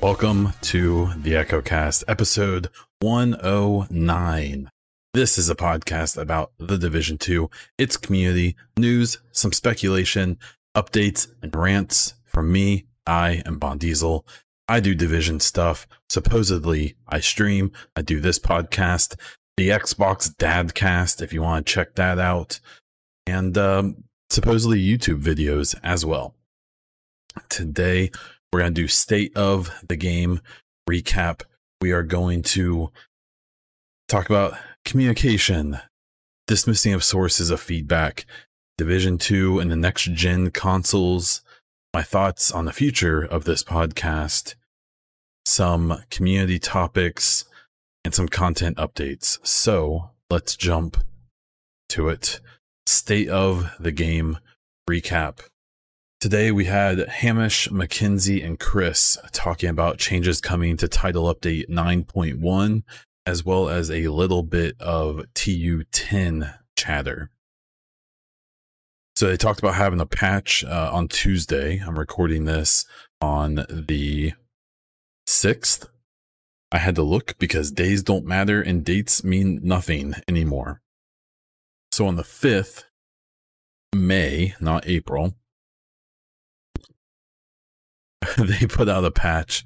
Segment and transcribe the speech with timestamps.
[0.00, 2.68] Welcome to the EchoCast, episode
[3.00, 4.70] 109.
[5.14, 7.48] This is a podcast about the Division 2,
[7.78, 10.36] its community, news, some speculation,
[10.76, 12.86] updates, and rants from me.
[13.06, 14.26] I am Bon Diesel.
[14.66, 15.86] I do Division stuff.
[16.08, 17.70] Supposedly, I stream.
[17.94, 19.14] I do this podcast,
[19.56, 22.58] the Xbox Dadcast, if you want to check that out,
[23.28, 26.34] and um, supposedly YouTube videos as well.
[27.48, 28.10] Today,
[28.52, 30.40] we're going to do state of the game
[30.90, 31.42] recap.
[31.80, 32.90] We are going to
[34.08, 35.78] talk about communication,
[36.48, 38.26] dismissing of sources of feedback,
[38.76, 41.42] Division 2 and the next gen consoles,
[41.94, 44.56] my thoughts on the future of this podcast,
[45.44, 47.44] some community topics,
[48.04, 49.38] and some content updates.
[49.46, 50.96] So let's jump
[51.90, 52.40] to it.
[52.86, 54.38] State of the game
[54.88, 55.40] recap.
[56.20, 62.82] Today we had Hamish, Mackenzie, and Chris talking about changes coming to Title Update 9.1,
[63.24, 67.30] as well as a little bit of TU10 chatter.
[69.14, 71.80] So they talked about having a patch uh, on Tuesday.
[71.86, 72.84] I'm recording this
[73.20, 74.32] on the
[75.28, 75.86] 6th.
[76.72, 80.80] I had to look because days don't matter and dates mean nothing anymore.
[81.92, 82.86] So on the 5th,
[83.94, 85.36] May, not April,
[88.38, 89.64] they put out a patch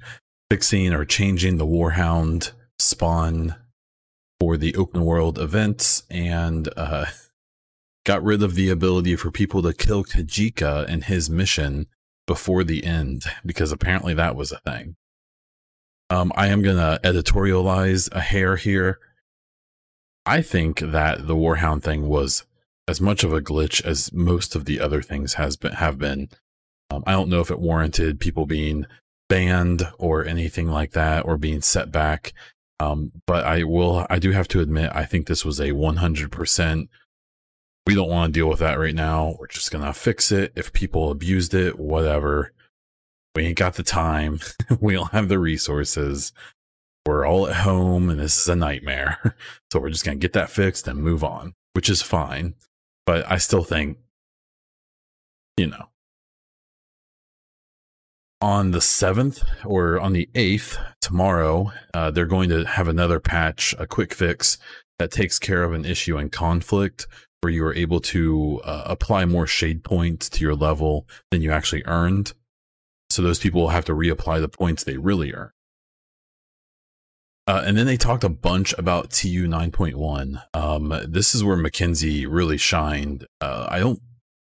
[0.49, 3.55] fixing or changing the Warhound spawn
[4.39, 7.05] for the open world events and uh,
[8.05, 11.87] got rid of the ability for people to kill Kajika and his mission
[12.27, 14.95] before the end because apparently that was a thing.
[16.09, 18.99] Um, I am going to editorialize a hair here.
[20.25, 22.45] I think that the Warhound thing was
[22.87, 26.29] as much of a glitch as most of the other things has been have been.
[26.89, 28.85] Um, I don't know if it warranted people being
[29.29, 32.33] banned or anything like that or being set back.
[32.79, 36.87] Um, but I will, I do have to admit, I think this was a 100%.
[37.85, 39.35] We don't want to deal with that right now.
[39.39, 40.53] We're just going to fix it.
[40.55, 42.51] If people abused it, whatever.
[43.35, 44.39] We ain't got the time.
[44.79, 46.31] we don't have the resources.
[47.05, 49.35] We're all at home and this is a nightmare.
[49.71, 52.55] so we're just going to get that fixed and move on, which is fine.
[53.05, 53.97] But I still think,
[55.57, 55.87] you know,
[58.43, 63.73] on the 7th or on the 8th, tomorrow, uh, they're going to have another patch,
[63.79, 64.57] a quick fix
[64.99, 67.07] that takes care of an issue in conflict
[67.39, 71.53] where you are able to uh, apply more shade points to your level than you
[71.53, 72.33] actually earned.
[73.09, 75.51] So those people will have to reapply the points they really earn.
[77.47, 80.43] Uh, and then they talked a bunch about TU 9.1.
[80.53, 83.25] Um, this is where Mackenzie really shined.
[83.39, 84.01] Uh, I don't,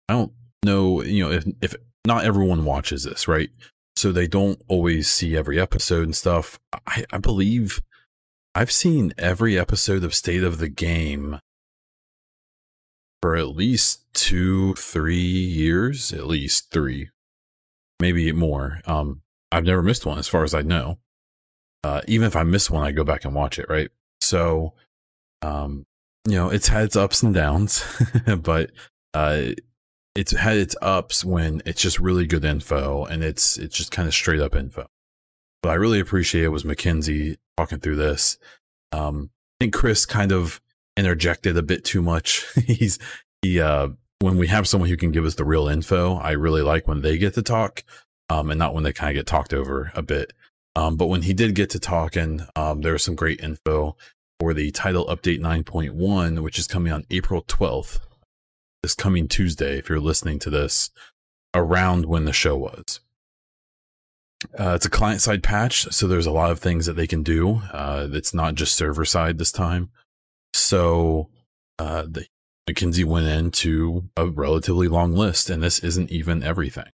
[0.08, 0.32] I don't
[0.64, 1.74] know, you know, if, if
[2.06, 3.50] not everyone watches this, right?
[3.96, 6.58] So they don't always see every episode and stuff.
[6.86, 7.82] I, I believe
[8.54, 11.40] I've seen every episode of State of the Game
[13.20, 17.10] for at least two, three years, at least three,
[17.98, 18.80] maybe more.
[18.86, 20.98] Um, I've never missed one as far as I know.
[21.82, 23.90] Uh, even if I miss one, I go back and watch it, right?
[24.20, 24.74] So,
[25.42, 25.86] um,
[26.26, 27.84] you know, it's had its ups and downs,
[28.42, 28.70] but
[29.14, 29.52] uh,
[30.14, 34.06] it's had its ups when it's just really good info and it's it's just kind
[34.06, 34.86] of straight up info.
[35.62, 38.38] But I really appreciate it was Mackenzie talking through this.
[38.92, 39.30] Um,
[39.60, 40.60] I think Chris kind of
[40.96, 42.46] interjected a bit too much.
[42.66, 42.98] He's
[43.42, 43.88] he uh
[44.20, 47.02] when we have someone who can give us the real info, I really like when
[47.02, 47.84] they get to talk,
[48.30, 50.32] um, and not when they kind of get talked over a bit.
[50.76, 53.96] Um, but when he did get to talking, um, there was some great info
[54.40, 58.00] for the title update 9.1, which is coming on April 12th
[58.84, 60.90] this coming Tuesday, if you're listening to this
[61.54, 63.00] around when the show was.
[64.60, 67.22] Uh, it's a client side patch, so there's a lot of things that they can
[67.22, 67.62] do.
[67.72, 69.88] Uh, it's not just server side this time.
[70.52, 71.30] So
[71.78, 72.26] uh, the
[72.68, 76.90] Mackenzie went into a relatively long list, and this isn't even everything.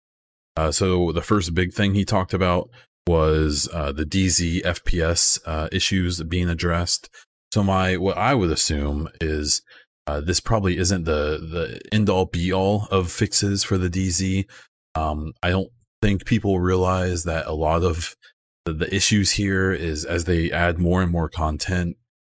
[0.56, 2.68] Uh, so the first big thing he talked about
[3.06, 7.08] was uh, the DZ FPS uh, issues being addressed.
[7.54, 9.62] So my what I would assume is
[10.08, 14.46] uh, this probably isn't the the end all be all of fixes for the DZ.
[14.94, 15.68] Um, I don't
[16.00, 18.16] think people realize that a lot of
[18.64, 21.98] the, the, issues here is as they add more and more content,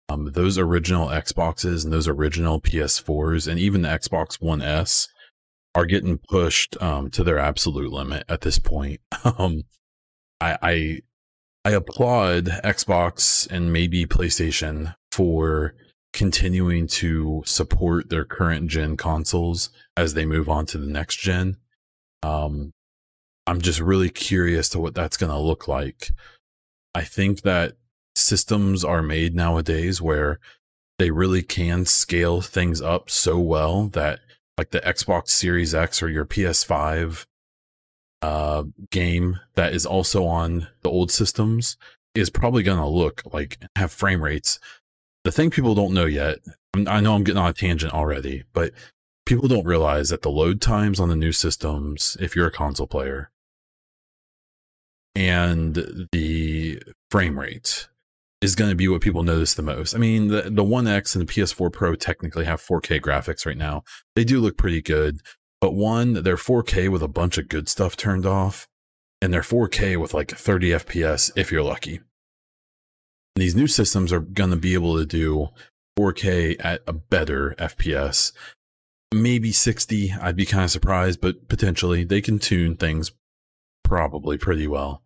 [0.08, 5.06] um, those original Xboxes and those original PS4s and even the Xbox One S
[5.74, 9.00] are getting pushed um, to their absolute limit at this point.
[9.38, 9.64] Um,
[10.40, 10.98] I, I
[11.66, 15.74] I applaud Xbox and maybe PlayStation for
[16.18, 21.56] continuing to support their current gen consoles as they move on to the next gen.
[22.24, 22.72] Um,
[23.46, 26.10] I'm just really curious to what that's going to look like.
[26.92, 27.74] I think that
[28.16, 30.40] systems are made nowadays where
[30.98, 34.18] they really can scale things up so well that
[34.58, 37.26] like the Xbox Series X or your PS5
[38.22, 41.76] uh, game that is also on the old systems
[42.16, 44.58] is probably going to look like have frame rates.
[45.24, 46.38] The thing people don't know yet,
[46.74, 48.72] I know I'm getting on a tangent already, but
[49.26, 52.86] people don't realize that the load times on the new systems, if you're a console
[52.86, 53.30] player,
[55.14, 56.80] and the
[57.10, 57.88] frame rate
[58.40, 59.94] is going to be what people notice the most.
[59.94, 63.56] I mean, the, the One X and the PS4 Pro technically have 4K graphics right
[63.56, 63.82] now.
[64.14, 65.20] They do look pretty good,
[65.60, 68.68] but one, they're 4K with a bunch of good stuff turned off,
[69.20, 72.00] and they're 4K with like 30 FPS if you're lucky.
[73.38, 75.50] And these new systems are going to be able to do
[75.96, 78.32] 4K at a better FPS.
[79.14, 83.12] Maybe 60, I'd be kind of surprised, but potentially they can tune things
[83.84, 85.04] probably pretty well.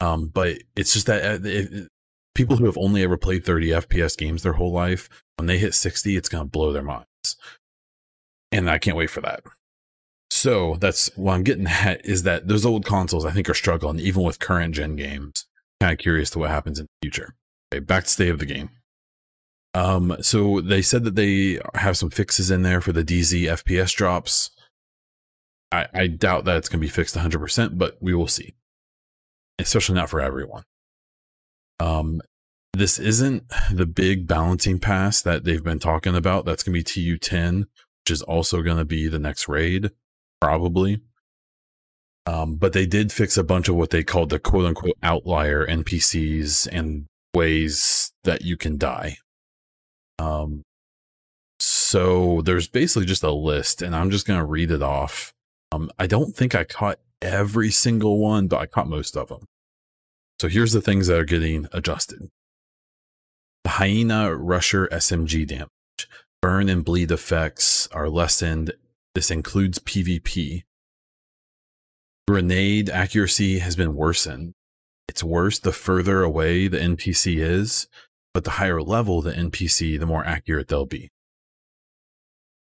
[0.00, 1.88] Um, but it's just that uh,
[2.36, 5.74] people who have only ever played 30 FPS games their whole life, when they hit
[5.74, 7.36] 60, it's going to blow their minds.
[8.52, 9.42] And I can't wait for that.
[10.30, 13.98] So that's what I'm getting at is that those old consoles, I think, are struggling
[13.98, 15.46] even with current gen games.
[15.80, 17.34] Kind of curious to what happens in the future.
[17.72, 18.68] Okay, back to state of the game.
[19.72, 23.94] Um, so they said that they have some fixes in there for the DZ FPS
[23.94, 24.50] drops.
[25.70, 28.52] I, I doubt that it's going to be fixed 100%, but we will see.
[29.58, 30.64] Especially not for everyone.
[31.80, 32.20] Um,
[32.74, 36.44] this isn't the big balancing pass that they've been talking about.
[36.44, 39.92] That's going to be TU10, which is also going to be the next raid,
[40.42, 41.00] probably.
[42.26, 45.66] Um, but they did fix a bunch of what they called the quote unquote outlier
[45.66, 49.18] NPCs and ways that you can die.
[50.18, 50.62] Um,
[51.58, 55.32] so there's basically just a list, and I'm just going to read it off.
[55.70, 59.44] Um, I don't think I caught every single one, but I caught most of them.
[60.40, 62.28] So here's the things that are getting adjusted.
[63.64, 65.68] The Hyena Rusher SMG damage.
[66.40, 68.72] Burn and bleed effects are lessened.
[69.14, 70.64] This includes PvP.
[72.26, 74.54] Grenade accuracy has been worsened.
[75.08, 77.88] It's worse the further away the NPC is,
[78.32, 81.10] but the higher level the NPC, the more accurate they'll be.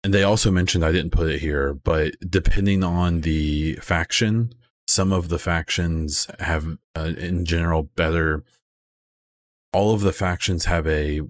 [0.03, 4.55] And they also mentioned, I didn't put it here, but depending on the faction,
[4.91, 8.43] some of the factions have uh, in general better
[9.73, 11.21] all of the factions have a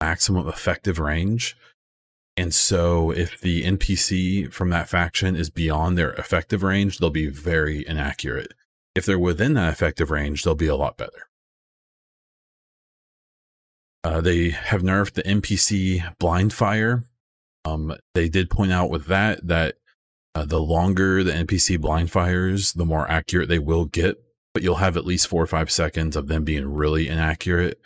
[0.00, 1.56] maximum effective range
[2.36, 7.28] and so if the npc from that faction is beyond their effective range they'll be
[7.28, 8.52] very inaccurate
[8.94, 11.28] if they're within that effective range they'll be a lot better
[14.04, 17.04] uh, they have nerfed the npc blind fire
[17.64, 19.76] um, they did point out with that that
[20.34, 24.22] uh, the longer the NPC blind fires, the more accurate they will get,
[24.54, 27.80] but you'll have at least four or five seconds of them being really inaccurate.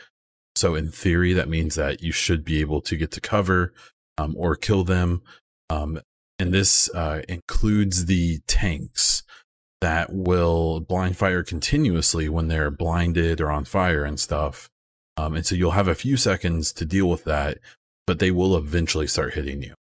[0.55, 3.73] So in theory, that means that you should be able to get to cover
[4.17, 5.23] um, or kill them.
[5.69, 6.01] Um,
[6.39, 9.23] and this uh, includes the tanks
[9.87, 14.69] that will blind fire continuously when they're blinded or on fire and stuff.
[15.17, 17.59] Um, and so you'll have a few seconds to deal with that,
[18.05, 19.75] but they will eventually start hitting you.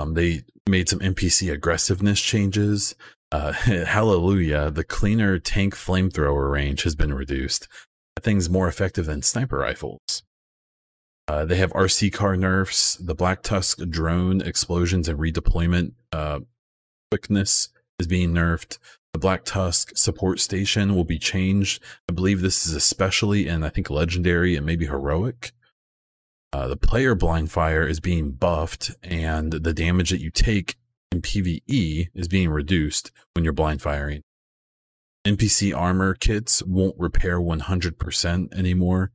[0.00, 2.94] Um, they made some NPC aggressiveness changes.
[3.30, 7.68] Uh, hallelujah, the cleaner tank flamethrower range has been reduced.
[8.16, 10.22] That thing's more effective than sniper rifles.
[11.28, 12.94] Uh, they have RC car nerfs.
[12.94, 16.40] The Black Tusk drone explosions and redeployment uh,
[17.10, 18.78] quickness is being nerfed.
[19.12, 21.82] The Black Tusk support station will be changed.
[22.08, 25.52] I believe this is especially in, I think, legendary and maybe heroic.
[26.52, 30.76] Uh, the player blind fire is being buffed, and the damage that you take
[31.12, 34.22] in PvE is being reduced when you're blind firing.
[35.26, 39.12] NPC armor kits won't repair 100% anymore,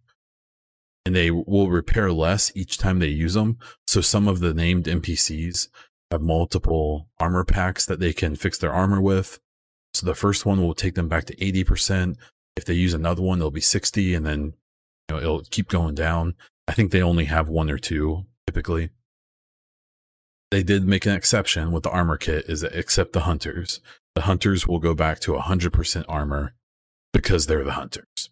[1.05, 3.57] and they will repair less each time they use them.
[3.87, 5.69] So some of the named NPCs
[6.13, 9.39] have multiple armor packs that they can fix their armor with.
[9.93, 12.15] So the first one will take them back to 80%.
[12.55, 14.53] If they use another one, it'll be 60 and then
[15.09, 16.35] you know, it'll keep going down.
[16.67, 18.89] I think they only have one or two typically.
[20.51, 23.81] They did make an exception with the armor kit is that except the hunters.
[24.15, 26.53] The hunters will go back to 100% armor
[27.11, 28.29] because they're the hunters.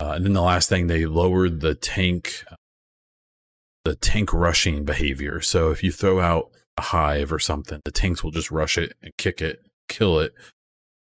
[0.00, 2.44] Uh, and then the last thing, they lowered the tank,
[3.84, 5.42] the tank rushing behavior.
[5.42, 8.94] So if you throw out a hive or something, the tanks will just rush it
[9.02, 10.34] and kick it, kill it.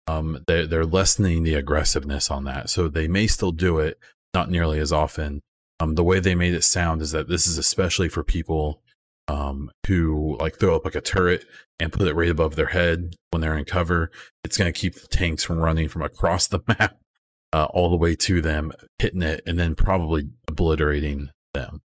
[0.07, 2.69] Um, they, they're lessening the aggressiveness on that.
[2.69, 3.99] So they may still do it,
[4.33, 5.41] not nearly as often.
[5.79, 8.81] Um, the way they made it sound is that this is especially for people
[9.27, 11.45] um, who like throw up like a turret
[11.79, 14.11] and put it right above their head when they're in cover.
[14.43, 16.97] It's going to keep the tanks from running from across the map
[17.51, 21.81] uh, all the way to them, hitting it, and then probably obliterating them.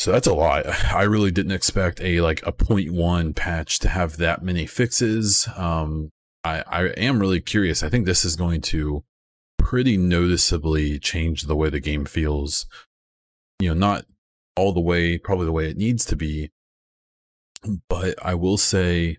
[0.00, 0.66] So that's a lot.
[0.94, 5.46] I really didn't expect a like a 0.1 patch to have that many fixes.
[5.58, 6.08] Um,
[6.42, 7.82] I, I am really curious.
[7.82, 9.04] I think this is going to
[9.58, 12.64] pretty noticeably change the way the game feels.
[13.58, 14.06] You know, not
[14.56, 16.50] all the way, probably the way it needs to be,
[17.90, 19.18] but I will say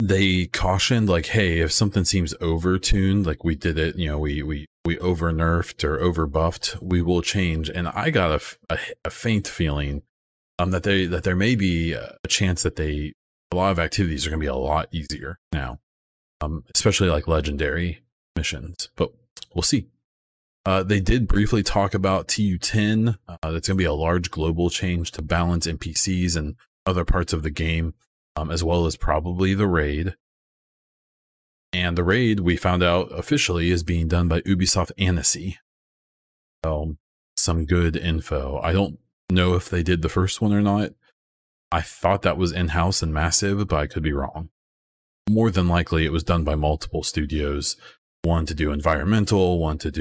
[0.00, 4.44] they cautioned like, hey, if something seems overtuned, like we did it, you know, we
[4.44, 7.70] we we over nerfed or over buffed, we will change.
[7.70, 10.02] And I got a, a, a faint feeling
[10.58, 13.12] um that they that there may be a chance that they
[13.52, 15.78] a lot of activities are going to be a lot easier now,
[16.40, 18.02] um, especially like legendary
[18.36, 18.88] missions.
[18.96, 19.12] But
[19.54, 19.86] we'll see.
[20.66, 23.18] Uh, they did briefly talk about TU10.
[23.28, 27.32] Uh, that's going to be a large global change to balance NPCs and other parts
[27.32, 27.94] of the game,
[28.34, 30.16] um, as well as probably the raid.
[31.74, 35.58] And the raid, we found out officially, is being done by Ubisoft Annecy.
[36.64, 36.96] So,
[37.36, 38.60] some good info.
[38.62, 40.92] I don't know if they did the first one or not.
[41.72, 44.50] I thought that was in house and massive, but I could be wrong.
[45.28, 47.76] More than likely, it was done by multiple studios
[48.22, 50.00] one to do environmental, one to do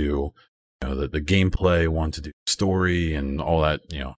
[0.82, 4.16] you know the, the gameplay, one to do story and all that, you know.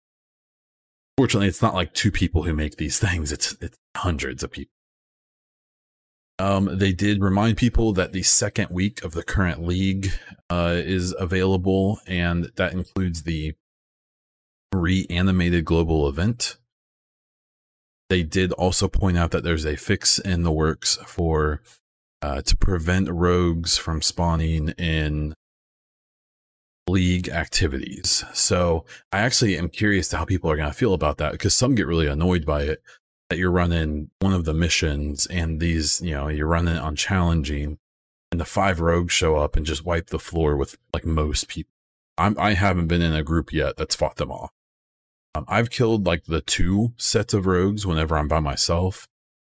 [1.18, 4.75] Fortunately, it's not like two people who make these things, it's it's hundreds of people.
[6.38, 10.12] Um, they did remind people that the second week of the current league
[10.50, 13.54] uh, is available, and that includes the
[14.74, 16.58] reanimated global event.
[18.10, 21.62] They did also point out that there's a fix in the works for
[22.22, 25.36] uh, to prevent rogues from spawning in
[26.88, 28.24] league activities.
[28.34, 31.56] So I actually am curious to how people are going to feel about that because
[31.56, 32.82] some get really annoyed by it
[33.30, 37.78] that you're running one of the missions and these, you know, you're running on challenging
[38.32, 41.72] and the five rogues show up and just wipe the floor with like most people.
[42.18, 44.52] I'm, I haven't been in a group yet that's fought them all.
[45.34, 49.08] Um, I've killed like the two sets of rogues whenever I'm by myself,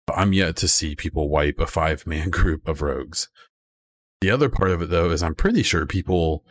[0.05, 3.29] but I'm yet to see people wipe a five man group of rogues.
[4.21, 6.43] The other part of it though is I'm pretty sure people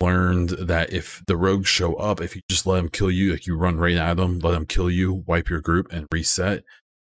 [0.00, 3.46] learned that if the rogues show up, if you just let them kill you, like
[3.46, 6.64] you run right at them, let them kill you, wipe your group and reset,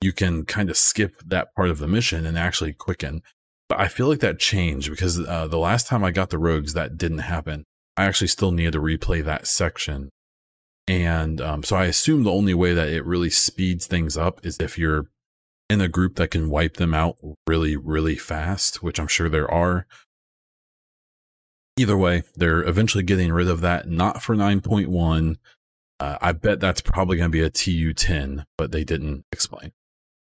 [0.00, 3.22] you can kind of skip that part of the mission and actually quicken.
[3.68, 6.72] But I feel like that changed because uh, the last time I got the rogues,
[6.72, 7.64] that didn't happen.
[7.96, 10.08] I actually still needed to replay that section.
[10.86, 14.56] And um, so I assume the only way that it really speeds things up is
[14.58, 15.08] if you're
[15.68, 17.16] in a group that can wipe them out
[17.46, 19.86] really, really fast, which I'm sure there are.
[21.78, 25.36] Either way, they're eventually getting rid of that, not for 9.1.
[26.00, 29.72] Uh, I bet that's probably going to be a TU10, but they didn't explain.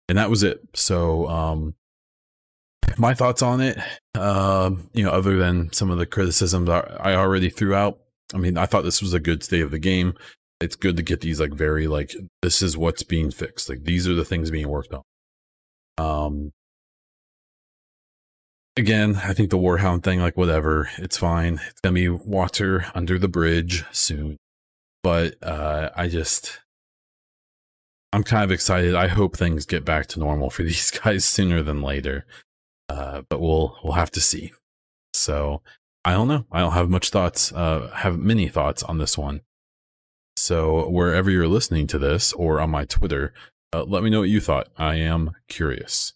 [0.08, 0.60] And that was it.
[0.74, 1.74] So, um,
[2.98, 3.78] my thoughts on it,
[4.14, 7.98] uh, you know, other than some of the criticisms I already threw out,
[8.34, 10.14] I mean, I thought this was a good state of the game.
[10.60, 13.68] It's good to get these like very like this is what's being fixed.
[13.68, 15.02] Like these are the things being worked on.
[15.98, 16.52] Um,
[18.76, 21.60] again, I think the Warhound thing, like whatever, it's fine.
[21.68, 24.36] It's gonna be water under the bridge soon.
[25.02, 26.60] But uh, I just,
[28.12, 28.94] I'm kind of excited.
[28.94, 32.26] I hope things get back to normal for these guys sooner than later.
[32.88, 34.52] Uh, but we'll we'll have to see.
[35.12, 35.62] So
[36.04, 36.46] I don't know.
[36.52, 37.52] I don't have much thoughts.
[37.52, 39.40] Uh, have many thoughts on this one.
[40.36, 43.32] So wherever you're listening to this, or on my Twitter,
[43.72, 44.68] uh, let me know what you thought.
[44.76, 46.12] I am curious.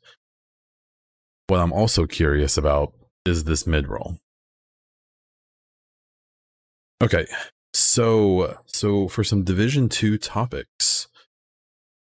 [1.51, 2.95] What I'm also curious about
[3.27, 4.19] is this mid roll.
[7.03, 7.27] Okay,
[7.75, 11.09] so so for some Division Two topics,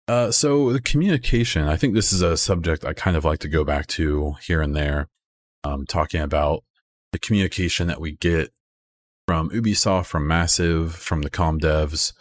[0.07, 1.67] uh, so the communication.
[1.67, 4.61] I think this is a subject I kind of like to go back to here
[4.61, 5.09] and there,
[5.65, 6.63] um, talking about
[7.15, 8.51] the communication that we get
[9.27, 12.13] from Ubisoft, from Massive, from the com devs.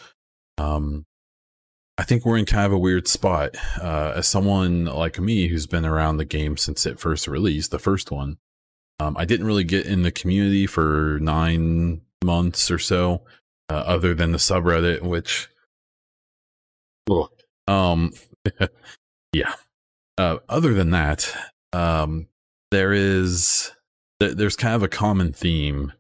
[0.57, 1.06] Um,
[1.97, 3.55] I think we're in kind of a weird spot.
[3.81, 7.79] Uh, as someone like me who's been around the game since it first released, the
[7.79, 8.37] first one,
[8.99, 13.23] um, I didn't really get in the community for nine months or so,
[13.69, 15.49] uh, other than the subreddit, which,
[17.67, 18.13] um,
[19.33, 19.53] yeah.
[20.17, 21.31] Uh, other than that,
[21.73, 22.27] um,
[22.71, 23.71] there is
[24.19, 25.93] there's kind of a common theme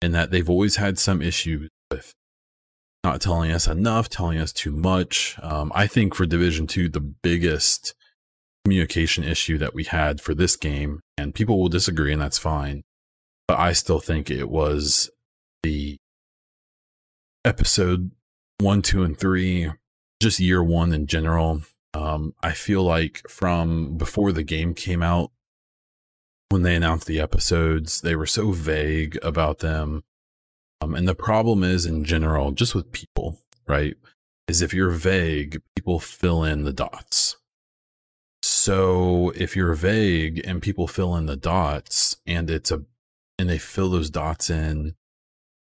[0.00, 2.14] in that they've always had some issues with
[3.04, 5.36] not telling us enough, telling us too much.
[5.42, 7.94] Um, I think for Division Two, the biggest
[8.64, 12.82] communication issue that we had for this game, and people will disagree, and that's fine,
[13.46, 15.10] but I still think it was
[15.62, 15.98] the
[17.44, 18.10] episode
[18.58, 19.70] one, two, and three,
[20.20, 21.62] just year one in general.
[21.92, 25.30] Um, I feel like from before the game came out,
[26.48, 30.04] when they announced the episodes, they were so vague about them.
[30.80, 33.96] Um, and the problem is, in general, just with people, right?
[34.48, 37.36] Is if you're vague, people fill in the dots.
[38.42, 42.82] So if you're vague and people fill in the dots, and it's a,
[43.38, 44.94] and they fill those dots in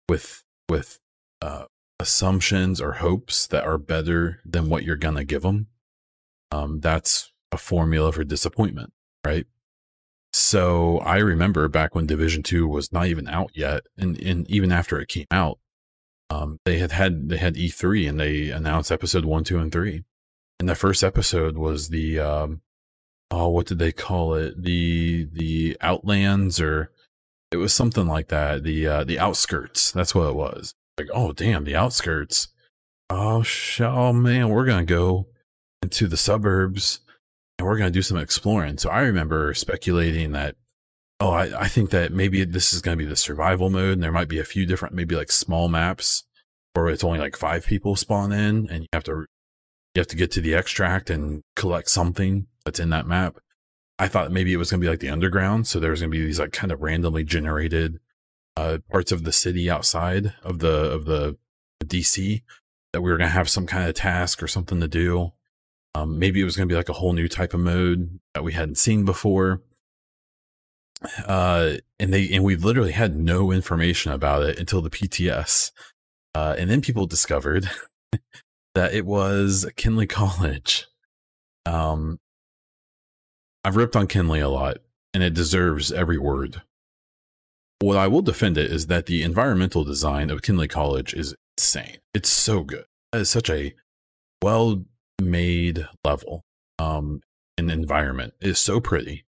[0.08, 1.00] with with
[1.42, 1.64] uh,
[1.98, 5.66] assumptions or hopes that are better than what you're gonna give them,
[6.52, 8.92] um, that's a formula for disappointment,
[9.26, 9.46] right?
[10.32, 14.70] So I remember back when Division Two was not even out yet, and, and even
[14.70, 15.58] after it came out,
[16.30, 20.04] um, they had had they had E3 and they announced episode one, two, and three.
[20.60, 22.60] And the first episode was the um,
[23.30, 24.62] oh, what did they call it?
[24.62, 26.92] The the Outlands or
[27.50, 28.62] it was something like that.
[28.62, 29.90] The uh, the outskirts.
[29.90, 30.74] That's what it was.
[30.98, 32.48] Like, oh damn, the outskirts.
[33.08, 35.26] Oh, sh- oh man, we're gonna go
[35.82, 37.00] into the suburbs
[37.60, 38.78] and we're going to do some exploring.
[38.78, 40.56] So I remember speculating that,
[41.20, 44.02] oh, I, I think that maybe this is going to be the survival mode and
[44.02, 46.24] there might be a few different, maybe like small maps
[46.72, 49.26] where it's only like five people spawn in and you have to,
[49.94, 53.36] you have to get to the extract and collect something that's in that map.
[53.98, 55.66] I thought maybe it was going to be like the underground.
[55.66, 57.98] So there was going to be these like kind of randomly generated
[58.56, 61.36] uh, parts of the city outside of the, of the
[61.84, 62.40] DC
[62.94, 65.32] that we were going to have some kind of task or something to do.
[65.94, 68.44] Um, maybe it was going to be like a whole new type of mode that
[68.44, 69.62] we hadn't seen before.
[71.26, 75.72] Uh, and they and we literally had no information about it until the PTS.
[76.34, 77.68] Uh, and then people discovered
[78.74, 80.86] that it was Kinley College.
[81.66, 82.18] Um,
[83.64, 84.78] I've ripped on Kinley a lot,
[85.12, 86.62] and it deserves every word.
[87.80, 91.96] What I will defend it is that the environmental design of Kinley College is insane.
[92.14, 92.84] It's so good.
[93.12, 93.74] It is such a
[94.42, 94.84] well
[95.20, 96.42] made level
[96.78, 97.20] um
[97.60, 99.24] and environment is so pretty.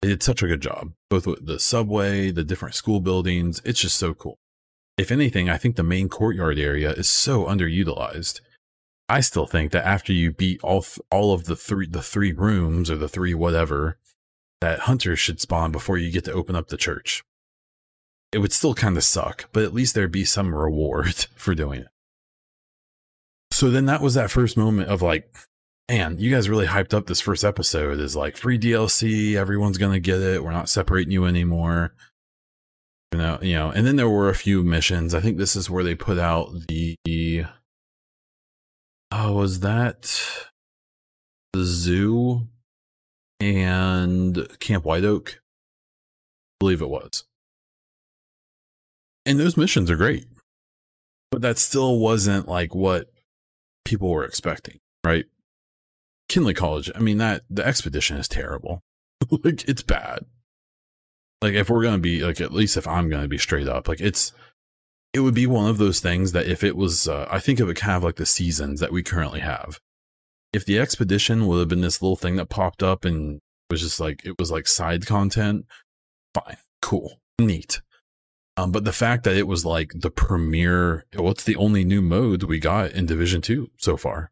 [0.00, 3.60] They did such a good job, both with the subway, the different school buildings.
[3.64, 4.38] It's just so cool.
[4.96, 8.40] If anything, I think the main courtyard area is so underutilized.
[9.08, 12.90] I still think that after you beat all all of the three the three rooms
[12.90, 13.98] or the three whatever,
[14.60, 17.22] that hunters should spawn before you get to open up the church.
[18.32, 21.80] It would still kind of suck, but at least there'd be some reward for doing
[21.80, 21.91] it
[23.62, 25.32] so then that was that first moment of like,
[25.88, 30.00] man, you guys really hyped up this first episode is like free DLC, everyone's gonna
[30.00, 31.94] get it, we're not separating you anymore.
[33.12, 35.14] You know, you know, and then there were a few missions.
[35.14, 37.44] I think this is where they put out the
[39.12, 40.20] oh, was that
[41.52, 42.48] the zoo
[43.38, 45.38] and Camp White Oak?
[45.38, 47.22] I believe it was.
[49.24, 50.26] And those missions are great.
[51.30, 53.11] But that still wasn't like what
[53.84, 55.26] people were expecting, right?
[56.28, 58.80] Kinley College, I mean that the expedition is terrible.
[59.44, 60.24] like it's bad.
[61.40, 64.00] Like if we're to be like at least if I'm to be straight up, like
[64.00, 64.32] it's
[65.12, 67.64] it would be one of those things that if it was uh, I think it
[67.64, 69.78] would kind of like the seasons that we currently have.
[70.52, 73.40] If the expedition would have been this little thing that popped up and
[73.70, 75.66] was just like it was like side content,
[76.34, 77.80] fine, cool, neat.
[78.62, 82.44] Um, but the fact that it was like the premier, what's the only new mode
[82.44, 84.30] we got in Division 2 so far?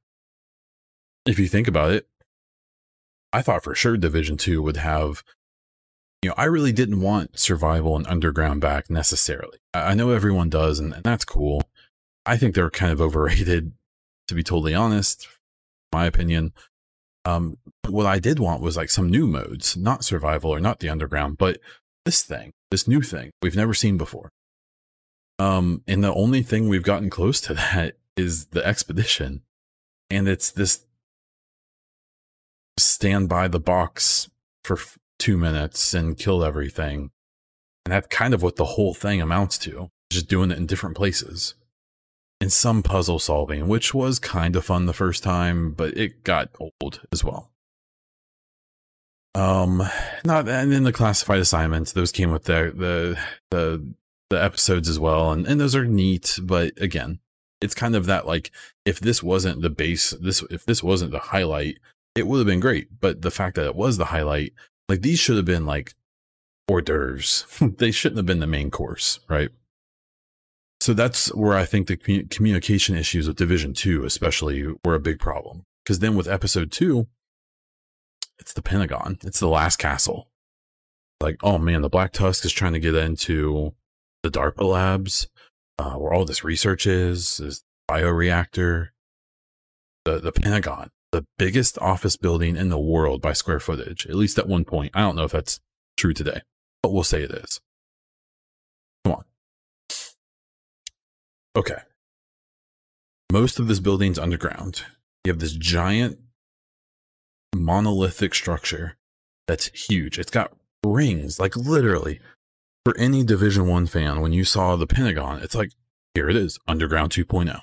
[1.26, 2.06] If you think about it,
[3.32, 5.24] I thought for sure Division 2 would have,
[6.22, 9.58] you know, I really didn't want survival and underground back necessarily.
[9.74, 11.62] I, know everyone does, and, and that's cool.
[12.24, 13.72] I think they're kind of overrated,
[14.28, 15.26] to be totally honest,
[15.92, 16.52] my opinion.
[17.24, 17.56] Um,
[17.88, 21.36] what I did want was like some new modes, not survival or not the underground,
[21.36, 21.58] but
[22.04, 24.30] this thing, this new thing we've never seen before.
[25.38, 29.42] Um, and the only thing we've gotten close to that is the expedition.
[30.10, 30.84] And it's this
[32.78, 34.30] stand by the box
[34.64, 34.78] for
[35.18, 37.10] two minutes and kill everything.
[37.84, 40.96] And that's kind of what the whole thing amounts to, just doing it in different
[40.96, 41.54] places.
[42.40, 46.50] And some puzzle solving, which was kind of fun the first time, but it got
[46.58, 47.49] old as well.
[49.34, 49.82] Um,
[50.24, 53.18] not and then the classified assignments; those came with the the
[53.50, 53.94] the
[54.30, 56.38] the episodes as well, and and those are neat.
[56.42, 57.20] But again,
[57.60, 58.50] it's kind of that like
[58.84, 61.78] if this wasn't the base, this if this wasn't the highlight,
[62.14, 63.00] it would have been great.
[63.00, 64.52] But the fact that it was the highlight,
[64.88, 65.94] like these should have been like
[66.68, 67.46] hors d'oeuvres.
[67.78, 69.50] they shouldn't have been the main course, right?
[70.80, 75.18] So that's where I think the communication issues with Division 2 especially were a big
[75.18, 75.64] problem.
[75.84, 77.06] Because then with episode 2,
[78.40, 79.18] it's the Pentagon.
[79.22, 80.28] It's the last castle.
[81.20, 83.74] Like, oh man, the Black Tusk is trying to get into
[84.22, 85.28] the DARPA labs,
[85.78, 88.88] uh, where all this research is, is bioreactor,
[90.04, 94.38] the, the Pentagon, the biggest office building in the world by square footage, at least
[94.38, 94.92] at one point.
[94.94, 95.60] I don't know if that's
[95.96, 96.40] true today,
[96.82, 97.60] but we'll say it is.
[99.04, 99.24] Come on.
[101.56, 101.82] Okay.
[103.30, 104.82] Most of this building's underground.
[105.24, 106.18] You have this giant
[107.64, 108.96] monolithic structure
[109.46, 110.18] that's huge.
[110.18, 110.52] It's got
[110.84, 112.20] rings, like literally.
[112.84, 115.72] For any Division 1 fan, when you saw the Pentagon, it's like,
[116.14, 117.60] here it is, Underground 2.0.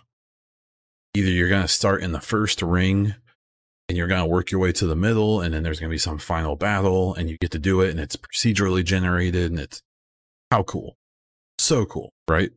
[1.15, 3.15] Either you're going to start in the first ring
[3.89, 5.93] and you're going to work your way to the middle, and then there's going to
[5.93, 9.59] be some final battle, and you get to do it, and it's procedurally generated, and
[9.61, 9.81] it's
[10.51, 10.97] how cool.
[11.57, 12.51] So cool, right?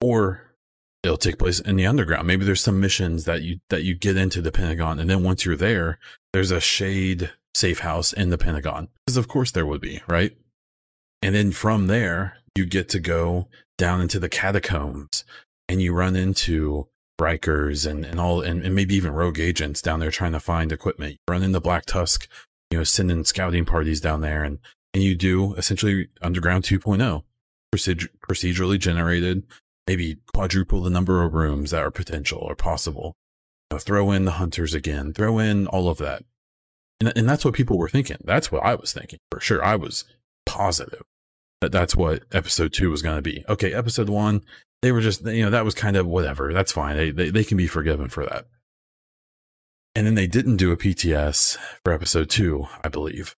[0.00, 0.47] Or
[1.08, 2.26] it'll take place in the underground.
[2.26, 5.44] Maybe there's some missions that you that you get into the Pentagon, and then once
[5.44, 5.98] you're there,
[6.32, 8.88] there's a shade safe house in the Pentagon.
[9.06, 10.36] Because of course there would be, right?
[11.22, 15.24] And then from there, you get to go down into the catacombs
[15.68, 16.88] and you run into
[17.20, 20.70] Rikers and, and all and, and maybe even rogue agents down there trying to find
[20.70, 21.12] equipment.
[21.12, 22.28] You run into Black Tusk,
[22.70, 24.58] you know, sending scouting parties down there and
[24.94, 27.22] and you do essentially underground 2.0
[27.74, 29.44] procedurally generated
[29.88, 33.14] maybe quadruple the number of rooms that are potential or possible.
[33.78, 36.24] Throw in the hunters again, throw in all of that.
[37.00, 38.18] And, and that's what people were thinking.
[38.24, 39.64] That's what I was thinking for sure.
[39.64, 40.04] I was
[40.46, 41.02] positive
[41.60, 43.44] that that's what episode two was going to be.
[43.48, 44.42] Okay, episode one,
[44.82, 46.52] they were just, you know, that was kind of whatever.
[46.52, 46.96] That's fine.
[46.96, 48.46] They, they, they can be forgiven for that.
[49.94, 53.34] And then they didn't do a PTS for episode two, I believe.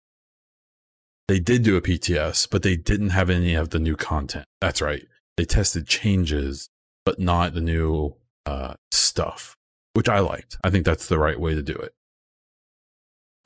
[1.28, 4.46] They did do a PTS, but they didn't have any of the new content.
[4.60, 6.68] That's right they tested changes,
[7.04, 8.14] but not the new
[8.46, 9.56] uh, stuff,
[9.94, 10.56] which I liked.
[10.62, 11.92] I think that's the right way to do it.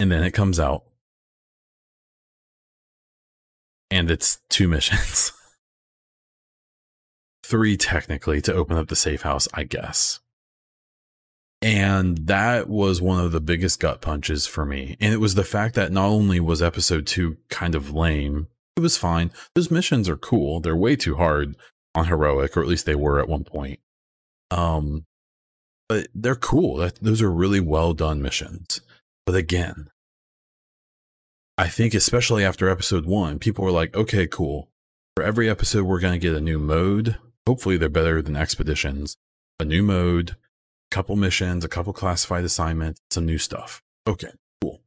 [0.01, 0.85] And then it comes out,
[3.91, 5.33] and it's two missions.
[7.45, 10.21] Three, technically, to open up the safe house, I guess.
[11.61, 14.97] And that was one of the biggest gut punches for me.
[15.01, 18.81] And it was the fact that not only was episode two kind of lame, it
[18.81, 19.31] was fine.
[19.55, 20.61] Those missions are cool.
[20.61, 21.57] They're way too hard
[21.95, 23.81] on heroic, or at least they were at one point.
[24.51, 25.05] Um,
[25.89, 26.77] but they're cool.
[26.77, 28.81] That, those are really well done missions.
[29.27, 29.89] But again,
[31.57, 34.69] I think especially after episode one, people were like, okay, cool.
[35.17, 37.17] For every episode, we're going to get a new mode.
[37.47, 39.17] Hopefully, they're better than expeditions.
[39.61, 43.81] A new mode, a couple missions, a couple classified assignments, some new stuff.
[44.09, 44.81] Okay, cool.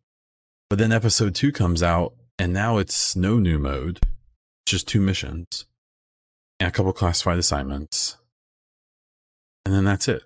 [0.70, 4.02] But then episode two comes out, and now it's no new mode,
[4.66, 5.66] just two missions
[6.60, 8.18] a couple classified assignments.
[9.66, 10.24] And then that's it.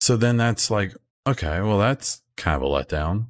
[0.00, 0.94] So then that's like,
[1.26, 3.26] okay, well, that's kind of a letdown.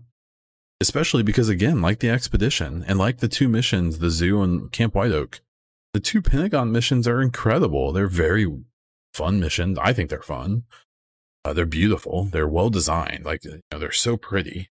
[0.80, 4.94] Especially because, again, like the expedition and like the two missions, the zoo and Camp
[4.94, 5.40] White Oak,
[5.92, 7.92] the two Pentagon missions are incredible.
[7.92, 8.52] They're very
[9.14, 9.78] fun missions.
[9.80, 10.64] I think they're fun.
[11.44, 12.24] Uh, they're beautiful.
[12.24, 13.24] They're well designed.
[13.24, 14.70] Like, you know, they're so pretty.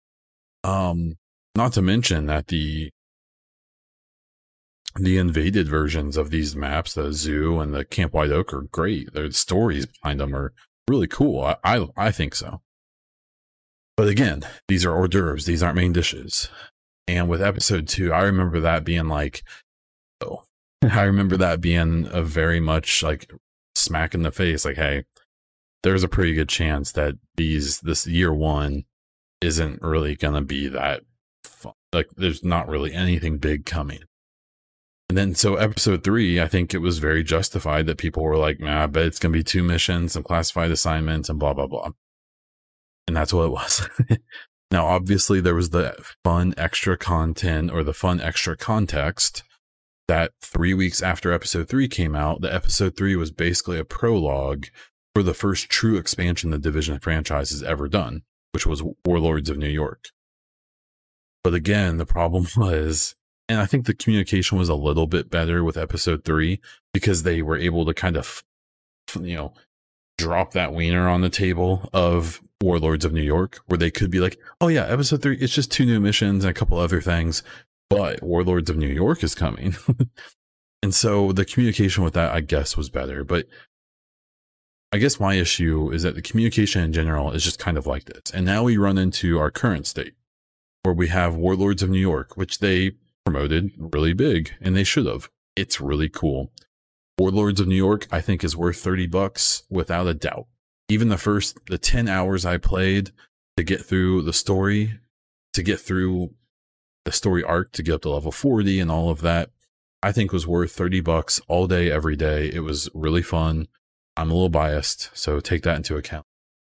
[0.63, 1.17] Um,
[1.55, 2.91] not to mention that the
[4.97, 9.13] the invaded versions of these maps, the zoo and the Camp White Oak, are great.
[9.13, 10.53] The stories behind them are
[10.89, 11.43] really cool.
[11.43, 12.63] I, I, I think so.
[13.97, 15.47] But again, these are hors d'oeuvres.
[15.47, 16.51] These aren't main dishes.
[17.09, 19.43] And with episode two, I remember that being like,
[20.21, 20.45] oh,
[20.83, 23.31] I remember that being a very much like
[23.75, 24.65] smack in the face.
[24.65, 25.05] Like, hey,
[25.83, 28.85] there's a pretty good chance that these this year one
[29.41, 31.03] isn't really gonna be that
[31.45, 31.75] fun.
[31.93, 34.01] Like, there's not really anything big coming.
[35.09, 38.59] And then so episode three, I think it was very justified that people were like,
[38.59, 41.91] nah, I bet it's gonna be two missions, some classified assignments, and blah blah blah.
[43.07, 43.89] And that's what it was.
[44.73, 49.45] now, obviously, there was the fun extra content or the fun extra context
[50.09, 54.67] that three weeks after episode three came out, the episode three was basically a prologue
[55.15, 59.59] for the first true expansion the Division franchise has ever done, which was Warlords of
[59.59, 60.05] New York.
[61.43, 63.15] But again, the problem was
[63.49, 66.61] and I think the communication was a little bit better with episode three
[66.93, 68.43] because they were able to kind of,
[69.21, 69.55] you know,
[70.19, 74.21] drop that wiener on the table of Warlords of New York, where they could be
[74.21, 77.43] like, oh yeah, episode three, it's just two new missions and a couple other things,
[77.91, 79.77] but Warlords of New York is coming.
[80.83, 83.25] and so the communication with that, I guess, was better.
[83.25, 83.47] But
[84.93, 88.07] I guess my issue is that the communication in general is just kind of like
[88.07, 88.31] this.
[88.33, 90.15] And now we run into our current state
[90.83, 92.93] where we have Warlords of New York, which they
[93.27, 95.29] promoted really big and they should have.
[95.57, 96.53] It's really cool.
[97.19, 100.47] Warlords of New York, I think is worth 30 bucks without a doubt.
[100.89, 103.11] Even the first, the 10 hours I played
[103.57, 105.01] to get through the story,
[105.55, 106.35] to get through
[107.05, 109.51] the story arc, to get up to level 40 and all of that,
[110.03, 112.51] I think was worth 30 bucks all day, every day.
[112.53, 113.67] It was really fun.
[114.17, 116.25] I'm a little biased, so take that into account.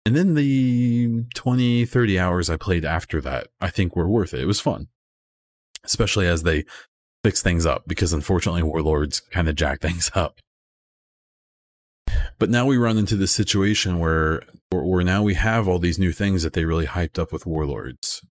[0.06, 4.40] And then the 20, 30 hours I played after that, I think were worth it.
[4.40, 4.88] It was fun,
[5.88, 6.64] especially as they
[7.24, 10.38] fix things up because unfortunately Warlords kind of jack things up.
[12.38, 16.12] But now we run into this situation where, where now we have all these new
[16.12, 18.24] things that they really hyped up with Warlords.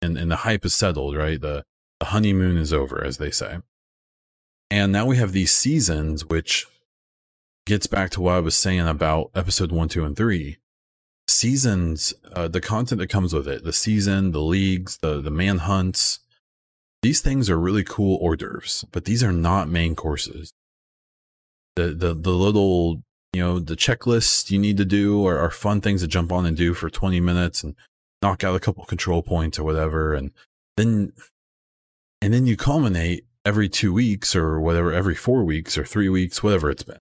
[0.00, 1.40] And, and the hype is settled, right?
[1.40, 1.64] The,
[2.00, 3.58] the honeymoon is over, as they say.
[4.70, 6.66] And now we have these seasons, which
[7.66, 10.58] gets back to what I was saying about episode one, two, and three.
[11.28, 16.20] Seasons, uh, the content that comes with it, the season, the leagues, the the manhunts,
[17.02, 20.52] these things are really cool hors d'oeuvres, but these are not main courses.
[21.76, 25.80] The the the little you know the checklists you need to do are, are fun
[25.80, 27.74] things to jump on and do for 20 minutes and
[28.20, 30.30] knock out a couple control points or whatever, and
[30.76, 31.12] then
[32.20, 36.42] and then you culminate every two weeks or whatever, every four weeks or three weeks,
[36.42, 36.98] whatever it's been.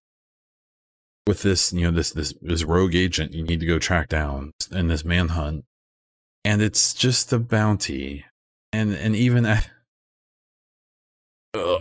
[1.27, 4.51] With this, you know, this this this rogue agent you need to go track down
[4.71, 5.65] in this manhunt,
[6.43, 8.25] and it's just a bounty,
[8.73, 9.69] and and even at,
[11.53, 11.79] uh,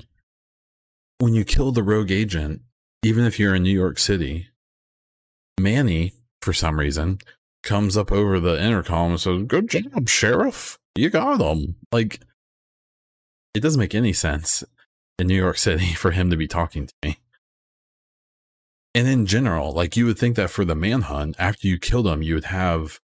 [1.19, 2.63] when you kill the rogue agent,
[3.03, 4.49] even if you're in New York City,
[5.59, 7.19] Manny for some reason
[7.63, 12.21] comes up over the intercom and says, "Good job, sheriff, you got him." Like
[13.55, 14.65] it doesn't make any sense
[15.19, 17.19] in New York City for him to be talking to me.
[18.95, 22.23] And in general, like you would think that for the manhunt, after you killed him,
[22.23, 22.99] you would have,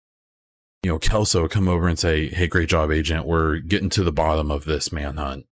[0.81, 3.25] you know, Kelso come over and say, Hey, great job, agent.
[3.25, 5.45] We're getting to the bottom of this manhunt.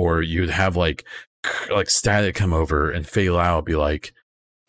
[0.00, 1.04] Or you'd have like,
[1.70, 4.12] like static come over and Faye Lau be like,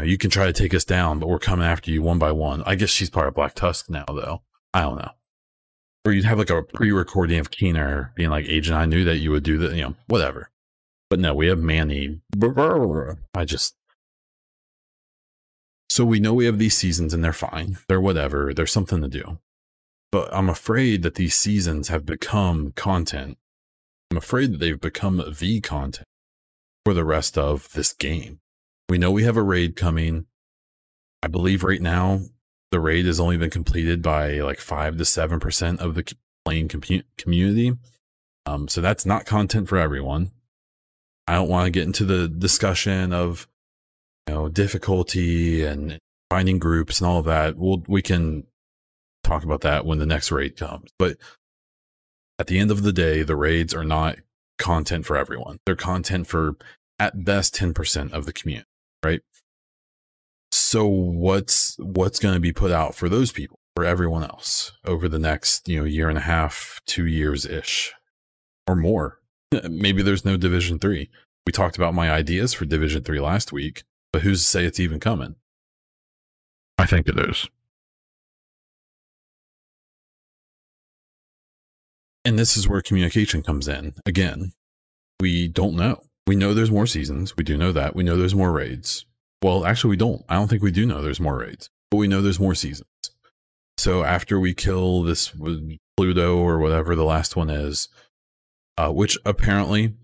[0.03, 2.63] you can try to take us down, but we're coming after you one by one.
[2.65, 4.41] I guess she's part of Black Tusk now, though.
[4.73, 5.11] I don't know
[6.05, 9.31] or you'd have like a pre-recording of Keener being like, "Agent, I knew that you
[9.31, 10.49] would do that," you know, whatever.
[11.09, 12.21] But no, we have Manny.
[13.35, 13.75] I just
[15.89, 17.77] so we know we have these seasons and they're fine.
[17.87, 18.53] They're whatever.
[18.53, 19.39] There's something to do.
[20.11, 23.37] But I'm afraid that these seasons have become content.
[24.11, 26.05] I'm afraid that they've become the content
[26.83, 28.41] for the rest of this game.
[28.89, 30.25] We know we have a raid coming.
[31.23, 32.19] I believe right now
[32.71, 36.67] the raid has only been completed by like five to seven percent of the playing
[36.67, 37.77] com- community.
[38.45, 40.31] Um, so that's not content for everyone.
[41.25, 43.47] I don't want to get into the discussion of
[44.27, 47.55] you know difficulty and finding groups and all of that.
[47.55, 48.45] We'll we can
[49.23, 50.89] talk about that when the next raid comes.
[50.99, 51.15] But
[52.41, 54.17] at the end of the day, the raids are not
[54.57, 55.59] content for everyone.
[55.63, 56.55] They're content for
[56.97, 58.67] at best 10% of the community,
[59.05, 59.21] right?
[60.51, 65.07] So what's what's going to be put out for those people, for everyone else over
[65.07, 67.93] the next, you know, year and a half, 2 years ish
[68.67, 69.19] or more.
[69.69, 71.11] Maybe there's no Division 3.
[71.45, 74.79] We talked about my ideas for Division 3 last week, but who's to say it's
[74.79, 75.35] even coming?
[76.79, 77.47] I think it is.
[82.23, 83.93] And this is where communication comes in.
[84.05, 84.53] Again,
[85.19, 86.01] we don't know.
[86.27, 87.35] We know there's more seasons.
[87.35, 87.95] We do know that.
[87.95, 89.05] We know there's more raids.
[89.43, 90.23] Well, actually, we don't.
[90.29, 92.87] I don't think we do know there's more raids, but we know there's more seasons.
[93.77, 95.33] So after we kill this
[95.97, 97.89] Pluto or whatever the last one is,
[98.77, 99.95] uh, which apparently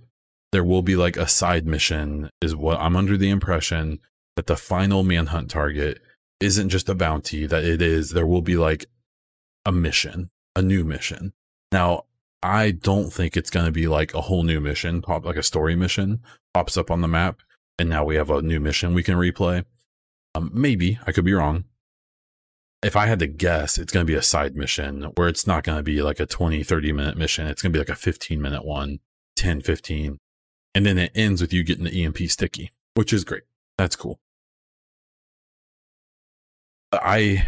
[0.51, 3.99] there will be like a side mission, is what I'm under the impression
[4.36, 6.01] that the final manhunt target
[6.39, 8.86] isn't just a bounty, that it is, there will be like
[9.65, 11.34] a mission, a new mission.
[11.78, 12.06] Now,
[12.42, 15.44] I don't think it's going to be like a whole new mission, pop like a
[15.44, 16.22] story mission
[16.56, 17.42] pops up on the map
[17.78, 19.63] and now we have a new mission we can replay.
[20.34, 21.66] Um, maybe I could be wrong.
[22.82, 25.63] If I had to guess, it's going to be a side mission where it's not
[25.63, 27.46] going to be like a 20, 30 minute mission.
[27.46, 28.98] It's going to be like a 15 minute one,
[29.36, 30.18] 10, 15.
[30.74, 33.44] And then it ends with you getting the EMP sticky, which is great.
[33.78, 34.18] That's cool.
[36.92, 37.46] I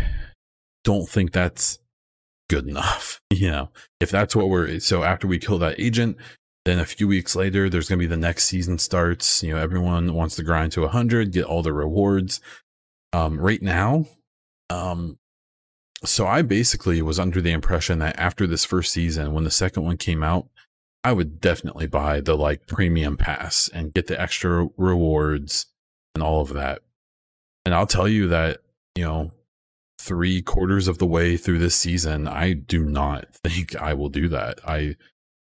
[0.83, 1.79] don't think that's
[2.49, 3.21] good enough.
[3.31, 3.69] You know,
[4.01, 6.17] if that's what we're so after we kill that agent,
[6.65, 9.43] then a few weeks later, there's going to be the next season starts.
[9.43, 12.41] You know, everyone wants to grind to 100, get all the rewards.
[13.13, 14.07] Um, right now,
[14.69, 15.19] um,
[16.03, 19.83] so I basically was under the impression that after this first season, when the second
[19.83, 20.47] one came out,
[21.03, 25.67] I would definitely buy the like premium pass and get the extra rewards
[26.15, 26.81] and all of that.
[27.65, 28.59] And I'll tell you that,
[28.95, 29.31] you know,
[29.99, 34.29] three quarters of the way through this season, I do not think I will do
[34.29, 34.59] that.
[34.65, 34.95] I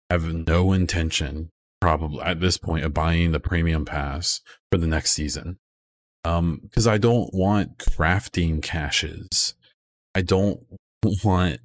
[0.10, 1.49] have no intention,
[1.81, 5.58] probably at this point, of buying the premium pass for the next season.
[6.23, 9.53] Um, because I don't want crafting caches.
[10.15, 10.62] I don't
[11.23, 11.60] want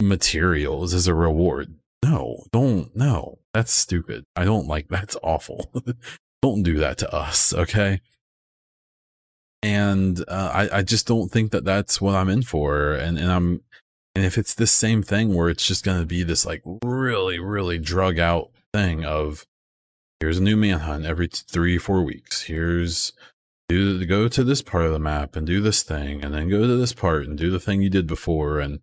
[0.00, 1.74] materials as a reward.
[2.04, 4.24] No, don't, no, that's stupid.
[4.34, 5.72] I don't like that's awful.
[6.40, 8.00] don't do that to us, okay?
[9.62, 12.94] And uh, I, I just don't think that that's what I'm in for.
[12.94, 13.62] And, and I'm,
[14.14, 17.38] and if it's this same thing where it's just going to be this like really,
[17.38, 19.46] really drug out thing of
[20.20, 22.42] here's a new manhunt every three, four weeks.
[22.42, 23.12] Here's
[23.68, 26.66] do go to this part of the map and do this thing, and then go
[26.66, 28.58] to this part and do the thing you did before.
[28.58, 28.80] And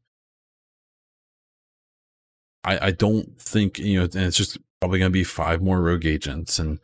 [2.63, 5.81] I, I don't think you know, and it's just probably going to be five more
[5.81, 6.57] rogue agents.
[6.57, 6.79] And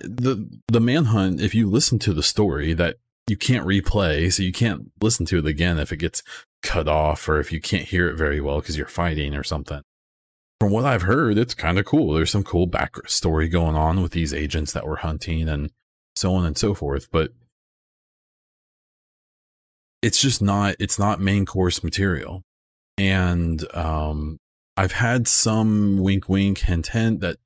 [0.00, 2.96] The the manhunt, if you listen to the story, that
[3.28, 6.22] you can't replay, so you can't listen to it again if it gets
[6.62, 9.82] cut off or if you can't hear it very well because you're fighting or something.
[10.60, 12.14] From what I've heard, it's kind of cool.
[12.14, 15.70] There's some cool backstory going on with these agents that we're hunting and
[16.14, 17.08] so on and so forth.
[17.10, 17.32] But
[20.02, 22.42] it's just not it's not main course material.
[22.96, 24.38] And um
[24.76, 27.38] I've had some wink wink hint hint that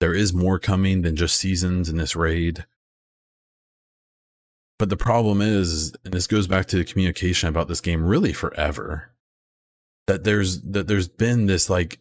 [0.00, 2.64] there is more coming than just seasons in this raid.
[4.78, 9.10] But the problem is, and this goes back to communication about this game really forever,
[10.06, 11.98] that there's that there's been this like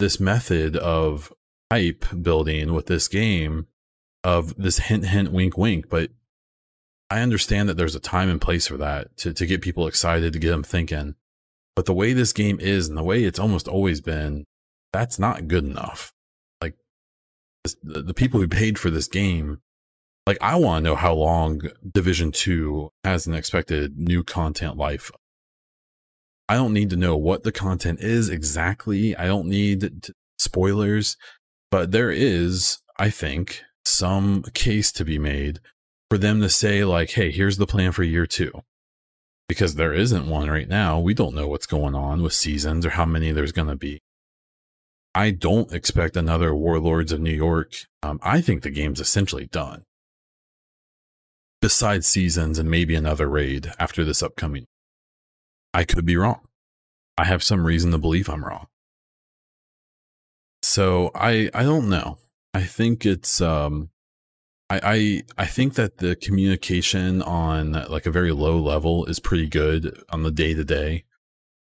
[0.00, 1.32] this method of
[1.70, 3.66] hype building with this game
[4.24, 6.10] of this hint hint wink wink, but
[7.08, 10.32] I understand that there's a time and place for that to, to get people excited,
[10.32, 11.14] to get them thinking.
[11.76, 14.44] But the way this game is and the way it's almost always been,
[14.92, 16.11] that's not good enough.
[17.64, 19.60] This, the, the people who paid for this game,
[20.26, 25.10] like I want to know how long Division 2 has an expected new content life.
[26.48, 29.16] I don't need to know what the content is exactly.
[29.16, 31.16] I don't need spoilers,
[31.70, 35.60] but there is, I think, some case to be made
[36.10, 38.52] for them to say like, Hey, here's the plan for year two
[39.48, 40.98] because there isn't one right now.
[40.98, 44.01] We don't know what's going on with seasons or how many there's going to be.
[45.14, 47.72] I don't expect another Warlords of New York.
[48.02, 49.84] Um, I think the game's essentially done.
[51.60, 54.66] Besides seasons and maybe another raid after this upcoming.
[55.74, 56.40] I could be wrong.
[57.16, 58.66] I have some reason to believe I'm wrong.
[60.62, 62.18] So I I don't know.
[62.54, 63.90] I think it's um
[64.70, 69.48] I, I I think that the communication on like a very low level is pretty
[69.48, 71.04] good on the day to day.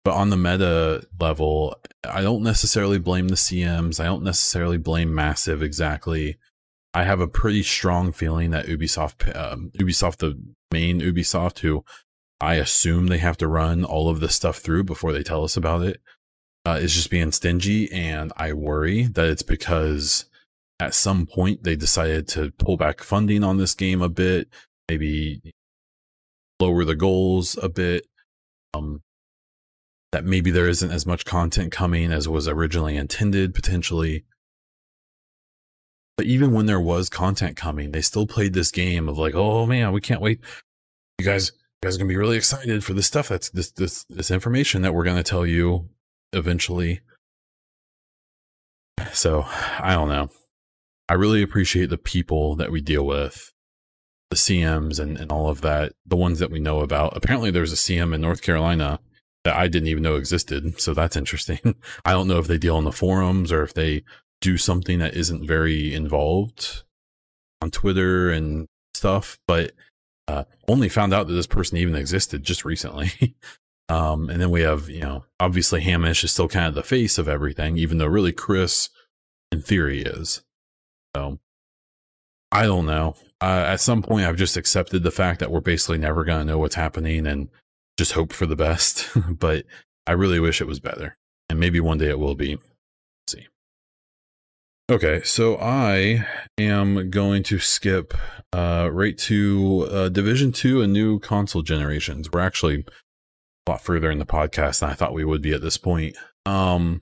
[0.08, 1.76] But on the meta level,
[2.10, 4.00] I don't necessarily blame the CMs.
[4.00, 6.38] I don't necessarily blame Massive exactly.
[6.94, 10.42] I have a pretty strong feeling that Ubisoft, um, Ubisoft, the
[10.72, 11.84] main Ubisoft, who
[12.40, 15.58] I assume they have to run all of this stuff through before they tell us
[15.58, 16.00] about it,
[16.66, 17.92] uh, is just being stingy.
[17.92, 20.24] And I worry that it's because
[20.80, 24.48] at some point they decided to pull back funding on this game a bit,
[24.88, 25.42] maybe
[26.62, 28.08] lower the goals a bit.
[28.74, 29.02] Um,
[30.12, 34.26] that maybe there isn't as much content coming as was originally intended, potentially.
[36.16, 39.66] But even when there was content coming, they still played this game of like, oh
[39.66, 40.40] man, we can't wait.
[41.20, 43.28] You guys, you guys are gonna be really excited for this stuff.
[43.28, 45.90] That's this this this information that we're gonna tell you
[46.34, 47.02] eventually.
[49.14, 49.46] So
[49.80, 50.30] I don't know.
[51.10, 53.54] I really appreciate the people that we deal with,
[54.30, 57.16] the CMs and, and all of that, the ones that we know about.
[57.16, 59.00] Apparently, there's a CM in North Carolina
[59.48, 60.80] that I didn't even know existed.
[60.80, 61.76] So that's interesting.
[62.06, 64.04] I don't know if they deal on the forums or if they
[64.42, 66.84] do something that isn't very involved
[67.62, 69.72] on Twitter and stuff, but
[70.28, 73.36] uh, only found out that this person even existed just recently.
[73.90, 77.18] um, and then we have, you know, obviously Hamish is still kind of the face
[77.18, 78.90] of everything, even though really Chris,
[79.50, 80.42] in theory, is.
[81.16, 81.40] So
[82.52, 83.16] I don't know.
[83.40, 86.46] Uh, at some point, I've just accepted the fact that we're basically never going to
[86.46, 87.48] know what's happening and
[87.98, 89.10] just hope for the best.
[89.30, 89.66] but
[90.06, 91.18] I really wish it was better.
[91.50, 92.56] And maybe one day it will be.
[92.56, 92.64] Let's
[93.30, 93.48] see.
[94.90, 96.26] Okay, so I
[96.58, 98.14] am going to skip
[98.54, 102.32] uh, right to uh, Division 2 and new console generations.
[102.32, 102.86] We're actually
[103.68, 106.16] a lot further in the podcast than I thought we would be at this point.
[106.46, 107.02] Um,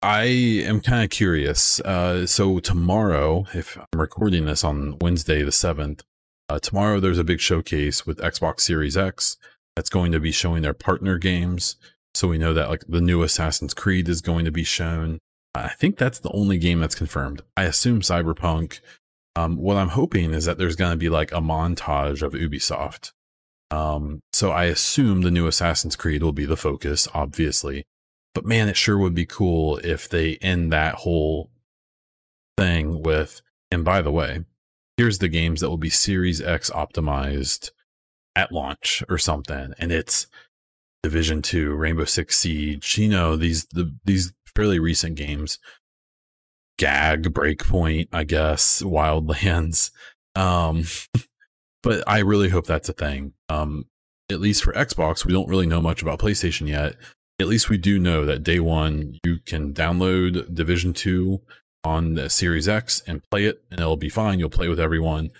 [0.00, 1.80] I am kind of curious.
[1.80, 6.04] Uh, so tomorrow, if I'm recording this on Wednesday the seventh,
[6.48, 9.36] uh, tomorrow there's a big showcase with Xbox Series X
[9.76, 11.76] that's going to be showing their partner games.
[12.14, 15.18] So we know that like the new Assassin's Creed is going to be shown.
[15.54, 17.42] I think that's the only game that's confirmed.
[17.56, 18.80] I assume Cyberpunk.
[19.36, 23.12] Um, what I'm hoping is that there's going to be like a montage of Ubisoft
[23.70, 27.84] Um, so I assume the new Assassin's Creed will be the focus, obviously.
[28.34, 31.50] But man, it sure would be cool if they end that whole
[32.56, 34.44] thing with, and by the way,
[34.98, 37.70] here's the games that will be Series X optimized
[38.36, 39.72] at launch or something.
[39.78, 40.26] And it's
[41.04, 45.58] Division 2, Rainbow Six Siege, you know, these the these fairly recent games.
[46.78, 49.90] Gag, Breakpoint, I guess, Wildlands.
[50.34, 50.84] Um
[51.82, 53.32] but I really hope that's a thing.
[53.48, 53.84] Um
[54.30, 56.96] at least for Xbox, we don't really know much about PlayStation yet.
[57.40, 61.40] At least we do know that day one you can download Division 2
[61.84, 64.38] on the Series X and play it, and it'll be fine.
[64.38, 65.30] You'll play with everyone.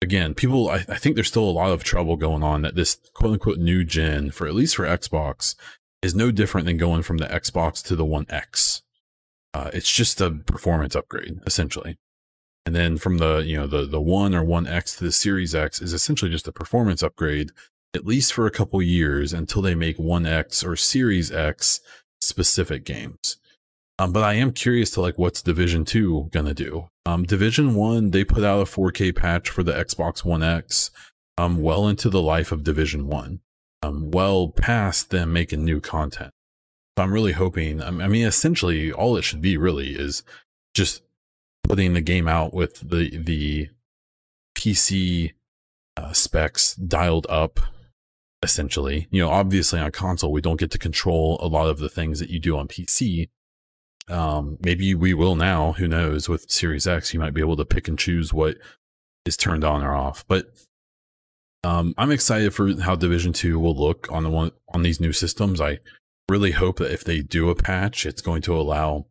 [0.00, 2.98] Again, people, I, I think there's still a lot of trouble going on that this
[3.14, 5.54] quote unquote new gen, for at least for Xbox,
[6.02, 8.82] is no different than going from the Xbox to the One X.
[9.54, 11.98] Uh, it's just a performance upgrade, essentially.
[12.66, 15.54] And then from the, you know, the, the one or one X to the Series
[15.54, 17.50] X is essentially just a performance upgrade,
[17.94, 21.80] at least for a couple years until they make one X or Series X
[22.20, 23.38] specific games.
[23.98, 26.88] Um, but I am curious to like what's Division Two gonna do.
[27.04, 30.90] Um, Division One they put out a 4K patch for the Xbox One X,
[31.36, 33.40] um, well into the life of Division One,
[33.82, 36.32] um, well past them making new content.
[36.96, 37.82] So I'm really hoping.
[37.82, 40.22] I mean, essentially, all it should be really is
[40.74, 41.02] just
[41.64, 43.68] putting the game out with the the
[44.56, 45.32] PC
[45.96, 47.60] uh, specs dialed up.
[48.40, 51.88] Essentially, you know, obviously on console we don't get to control a lot of the
[51.88, 53.28] things that you do on PC
[54.08, 55.72] um, maybe we will now.
[55.72, 56.28] Who knows?
[56.28, 58.56] With Series X, you might be able to pick and choose what
[59.26, 60.24] is turned on or off.
[60.26, 60.46] But
[61.64, 65.12] um, I'm excited for how Division Two will look on the one on these new
[65.12, 65.60] systems.
[65.60, 65.78] I
[66.28, 69.06] really hope that if they do a patch, it's going to allow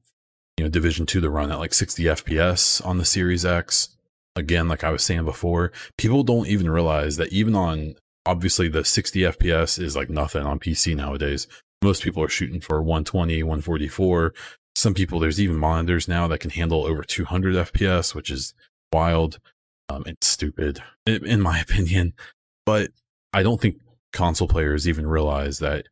[0.57, 3.89] you know Division Two to run at like 60 FPS on the Series X.
[4.35, 7.95] Again, like I was saying before, people don't even realize that even on
[8.25, 11.47] obviously the 60 FPS is like nothing on PC nowadays.
[11.83, 14.33] Most people are shooting for 120, 144,
[14.77, 18.53] some people there's even monitors now that can handle over 200 fps which is
[18.93, 19.39] wild
[19.89, 22.13] um, it's stupid in my opinion.
[22.65, 22.91] But
[23.33, 23.81] i don't think
[24.13, 25.87] console players even realize that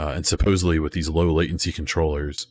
[0.00, 2.46] uh, and supposedly with these low latency controllers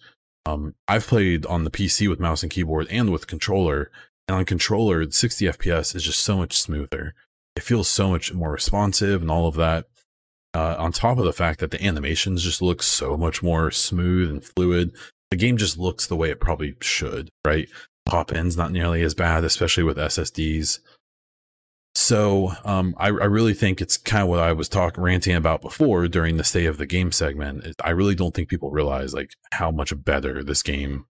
[0.46, 3.90] um, i've played on the pc with mouse and keyboard and with controller
[4.30, 7.16] and on controller 60 fps is just so much smoother.
[7.56, 9.88] It feels so much more responsive and all of that.
[10.54, 14.30] Uh, on top of the fact that the animations just look so much more smooth
[14.30, 14.94] and fluid
[15.32, 17.70] the game just looks the way it probably should, right?
[18.06, 20.80] Pop ins not nearly as bad, especially with SSDs.
[21.96, 25.62] So um, I, I, really think it's kind of what I was talking ranting about
[25.62, 27.76] before during the state of the game segment.
[27.84, 31.06] I really don't think people realize like how much better this game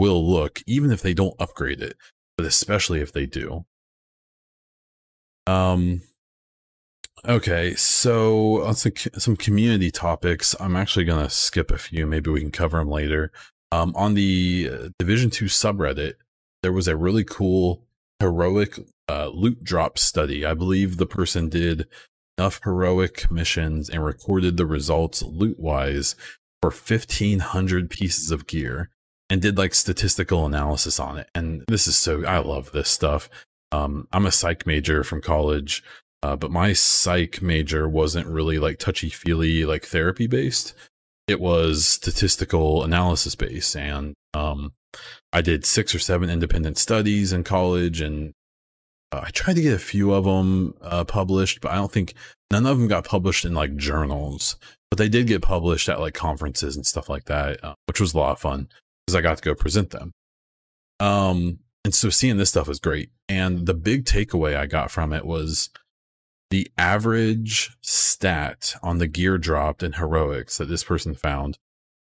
[0.00, 1.96] will look, even if they don't upgrade it,
[2.36, 3.64] but especially if they do.
[5.46, 6.02] Um,
[7.26, 12.06] Okay, so on some, community topics, I'm actually to skip a few.
[12.06, 13.32] Maybe we can cover them later.
[13.74, 16.14] Um, on the uh, Division 2 subreddit,
[16.62, 17.82] there was a really cool
[18.20, 20.46] heroic uh, loot drop study.
[20.46, 21.88] I believe the person did
[22.38, 26.14] enough heroic missions and recorded the results loot wise
[26.62, 28.90] for 1500 pieces of gear
[29.28, 31.28] and did like statistical analysis on it.
[31.34, 33.28] And this is so, I love this stuff.
[33.72, 35.82] Um, I'm a psych major from college,
[36.22, 40.74] uh, but my psych major wasn't really like touchy feely, like therapy based
[41.26, 44.72] it was statistical analysis based and um,
[45.32, 48.32] i did six or seven independent studies in college and
[49.12, 52.14] uh, i tried to get a few of them uh, published but i don't think
[52.50, 54.56] none of them got published in like journals
[54.90, 58.14] but they did get published at like conferences and stuff like that uh, which was
[58.14, 58.68] a lot of fun
[59.06, 60.12] because i got to go present them.
[61.00, 65.12] Um, and so seeing this stuff was great and the big takeaway i got from
[65.12, 65.70] it was
[66.54, 71.58] the average stat on the gear dropped in heroics that this person found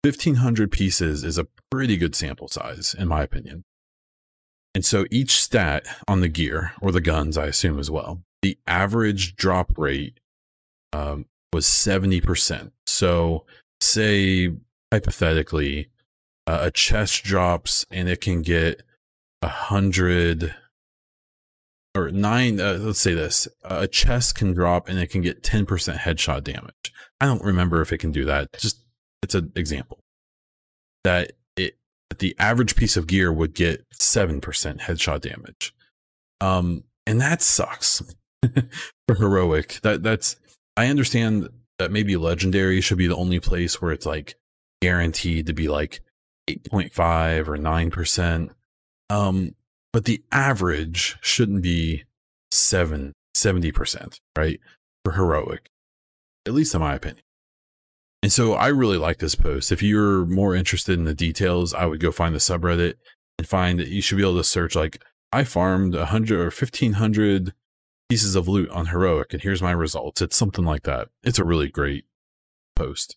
[0.02, 3.62] 1500 pieces is a pretty good sample size in my opinion.
[4.74, 8.58] And so each stat on the gear or the guns i assume as well the
[8.66, 10.18] average drop rate
[10.92, 13.44] um, was 70% so
[13.80, 14.50] say
[14.92, 15.86] hypothetically
[16.48, 18.82] uh, a chest drops and it can get
[19.40, 20.52] a hundred
[21.94, 25.66] or nine, uh, let's say this, a chest can drop and it can get 10%
[25.98, 26.92] headshot damage.
[27.20, 28.48] I don't remember if it can do that.
[28.58, 28.78] Just,
[29.22, 30.00] it's an example
[31.04, 31.76] that it,
[32.08, 34.40] that the average piece of gear would get 7%
[34.80, 35.74] headshot damage.
[36.40, 38.02] Um, and that sucks
[39.06, 39.80] for heroic.
[39.82, 40.36] That, that's,
[40.76, 44.36] I understand that maybe legendary should be the only place where it's like
[44.80, 46.00] guaranteed to be like
[46.48, 48.50] 8.5 or 9%.
[49.10, 49.54] Um,
[49.92, 52.04] but the average shouldn't be
[52.50, 54.60] seven, 70%, right?
[55.04, 55.70] for heroic,
[56.46, 57.24] at least in my opinion.
[58.22, 59.72] And so I really like this post.
[59.72, 62.94] If you're more interested in the details, I would go find the subreddit
[63.38, 66.50] and find that you should be able to search like I farmed a hundred or
[66.50, 67.52] fifteen hundred
[68.08, 70.20] pieces of loot on heroic, and here's my results.
[70.22, 71.08] It's something like that.
[71.24, 72.04] It's a really great
[72.76, 73.16] post.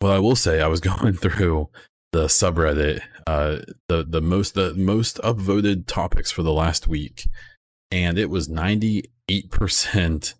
[0.00, 1.68] Well, I will say I was going through
[2.14, 3.56] the subreddit, uh,
[3.88, 7.26] the the most the most upvoted topics for the last week,
[7.90, 10.34] and it was ninety eight percent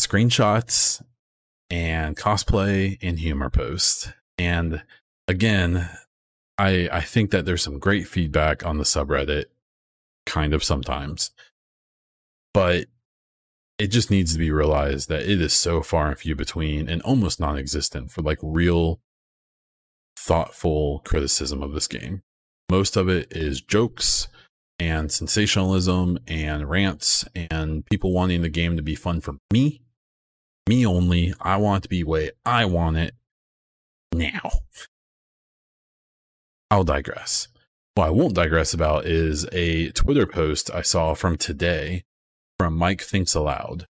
[0.00, 1.00] screenshots
[1.70, 4.12] and cosplay and humor posts.
[4.36, 4.82] And
[5.28, 5.88] again,
[6.58, 9.44] I I think that there's some great feedback on the subreddit,
[10.26, 11.30] kind of sometimes,
[12.52, 12.86] but
[13.78, 17.00] it just needs to be realized that it is so far and few between and
[17.02, 18.98] almost non-existent for like real
[20.18, 22.22] thoughtful criticism of this game.
[22.70, 24.28] Most of it is jokes
[24.78, 29.80] and sensationalism and rants and people wanting the game to be fun for me
[30.68, 31.32] me only.
[31.40, 33.14] I want it to be way I want it
[34.12, 34.50] now.
[36.70, 37.48] I'll digress.
[37.94, 42.02] What I won't digress about is a Twitter post I saw from today
[42.58, 43.86] from Mike Thinks Aloud.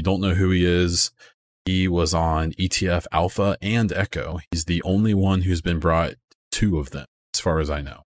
[0.00, 1.10] You don't know who he is.
[1.68, 4.40] He was on ETF Alpha and Echo.
[4.50, 6.14] He's the only one who's been brought
[6.50, 7.04] two of them,
[7.34, 8.04] as far as I know.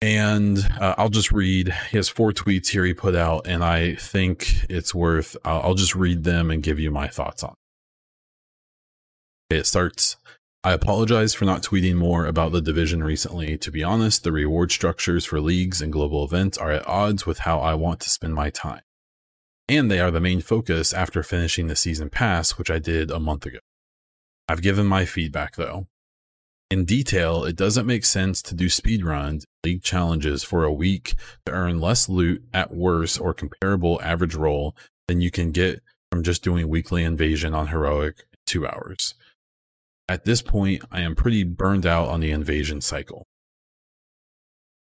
[0.00, 1.68] And uh, I'll just read.
[1.68, 5.36] Has four tweets here he put out, and I think it's worth.
[5.44, 7.52] I'll, I'll just read them and give you my thoughts on.
[9.52, 10.16] Okay, it starts.
[10.64, 13.58] I apologize for not tweeting more about the division recently.
[13.58, 17.40] To be honest, the reward structures for leagues and global events are at odds with
[17.40, 18.80] how I want to spend my time.
[19.68, 23.18] And they are the main focus after finishing the season pass, which I did a
[23.18, 23.58] month ago.
[24.48, 25.88] I've given my feedback though.
[26.70, 31.14] In detail, it doesn't make sense to do speedruns, league challenges for a week
[31.44, 36.22] to earn less loot at worse or comparable average roll than you can get from
[36.22, 39.14] just doing weekly invasion on heroic in two hours.
[40.08, 43.26] At this point, I am pretty burned out on the invasion cycle.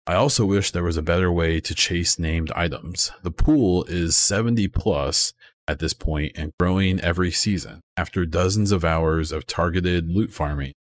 [0.06, 3.10] I also wish there was a better way to chase named items.
[3.22, 5.32] The pool is 70 plus
[5.66, 10.74] at this point and growing every season after dozens of hours of targeted loot farming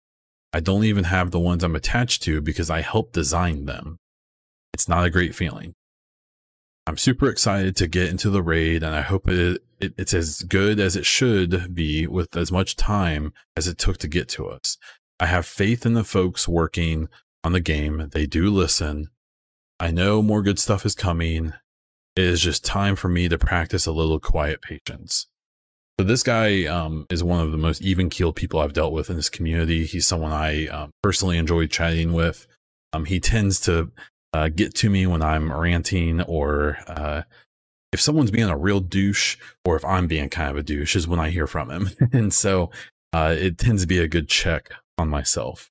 [0.54, 3.98] I don't even have the ones I'm attached to because I helped design them.
[4.72, 5.74] It's not a great feeling.
[6.86, 10.42] I'm super excited to get into the raid and I hope it, it, it's as
[10.42, 14.46] good as it should be with as much time as it took to get to
[14.46, 14.78] us.
[15.18, 17.08] I have faith in the folks working
[17.42, 18.10] on the game.
[18.12, 19.08] They do listen.
[19.80, 21.52] I know more good stuff is coming.
[22.16, 25.26] It is just time for me to practice a little quiet patience.
[25.98, 29.10] So this guy um, is one of the most even keeled people I've dealt with
[29.10, 29.84] in this community.
[29.84, 32.46] He's someone I um, personally enjoy chatting with.
[32.92, 33.90] Um, he tends to
[34.32, 37.22] uh, get to me when I'm ranting or uh,
[37.92, 41.06] if someone's being a real douche or if I'm being kind of a douche is
[41.06, 41.90] when I hear from him.
[42.12, 42.70] and so
[43.12, 45.70] uh, it tends to be a good check on myself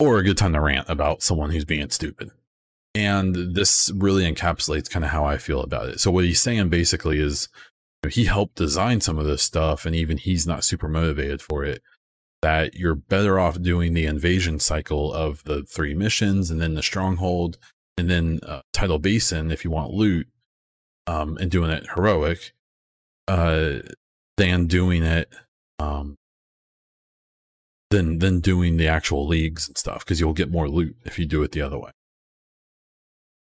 [0.00, 2.30] or a good time to rant about someone who's being stupid.
[2.94, 6.00] And this really encapsulates kind of how I feel about it.
[6.00, 7.48] So what he's saying basically is
[8.08, 11.82] he helped design some of this stuff and even he's not super motivated for it
[12.42, 16.82] that you're better off doing the invasion cycle of the three missions and then the
[16.82, 17.58] stronghold
[17.98, 20.26] and then uh, tidal basin if you want loot
[21.06, 22.52] um, and doing it heroic
[23.28, 23.80] uh,
[24.38, 25.30] than doing it
[25.78, 26.16] um,
[27.90, 31.26] than than doing the actual leagues and stuff because you'll get more loot if you
[31.26, 31.90] do it the other way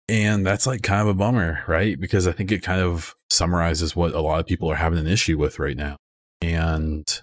[0.09, 1.99] and that's like kind of a bummer, right?
[1.99, 5.07] Because I think it kind of summarizes what a lot of people are having an
[5.07, 5.97] issue with right now.
[6.41, 7.21] And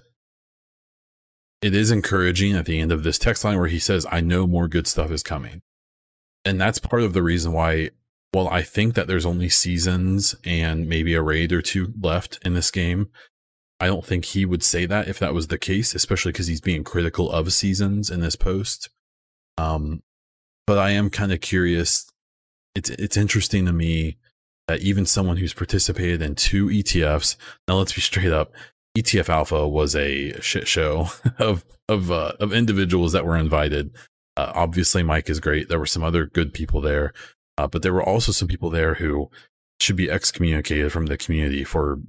[1.62, 4.46] it is encouraging at the end of this text line where he says, I know
[4.46, 5.62] more good stuff is coming.
[6.44, 7.90] And that's part of the reason why,
[8.34, 12.52] well, I think that there's only seasons and maybe a raid or two left in
[12.52, 13.08] this game.
[13.80, 16.60] I don't think he would say that if that was the case, especially because he's
[16.60, 18.88] being critical of seasons in this post.
[19.58, 20.02] Um,
[20.66, 22.06] but I am kind of curious
[22.74, 24.16] it's it's interesting to me
[24.66, 27.36] that even someone who's participated in two ETFs,
[27.68, 28.52] now let's be straight up,
[28.96, 31.08] ETF Alpha was a shit show
[31.38, 33.94] of of uh, of individuals that were invited.
[34.36, 35.68] Uh, obviously, Mike is great.
[35.68, 37.12] There were some other good people there,
[37.58, 39.30] uh, but there were also some people there who
[39.80, 42.00] should be excommunicated from the community for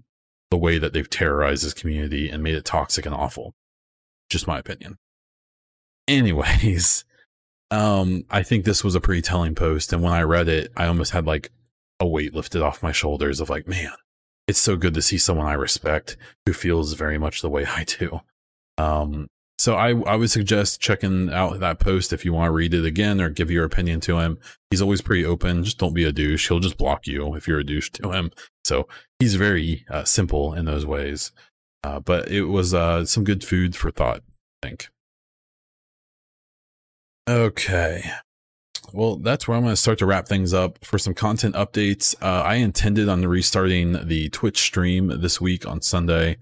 [0.55, 3.53] the way that they've terrorized this community and made it toxic and awful.
[4.29, 4.95] Just my opinion.
[6.07, 7.03] Anyways,
[7.71, 9.91] um, I think this was a pretty telling post.
[9.91, 11.51] And when I read it, I almost had like
[11.99, 13.91] a weight lifted off my shoulders of like, man,
[14.47, 17.83] it's so good to see someone I respect who feels very much the way I
[17.83, 18.21] do.
[18.77, 19.27] Um,
[19.57, 22.85] so I, I would suggest checking out that post if you want to read it
[22.85, 24.37] again or give your opinion to him.
[24.69, 25.63] He's always pretty open.
[25.63, 26.47] Just don't be a douche.
[26.47, 28.31] He'll just block you if you're a douche to him.
[28.65, 28.87] So
[29.19, 31.31] he's very uh, simple in those ways.
[31.83, 34.21] Uh, but it was uh, some good food for thought,
[34.63, 34.89] I think.
[37.29, 38.03] Okay.
[38.91, 42.15] Well, that's where I'm going to start to wrap things up for some content updates.
[42.21, 46.37] Uh, I intended on restarting the Twitch stream this week on Sunday,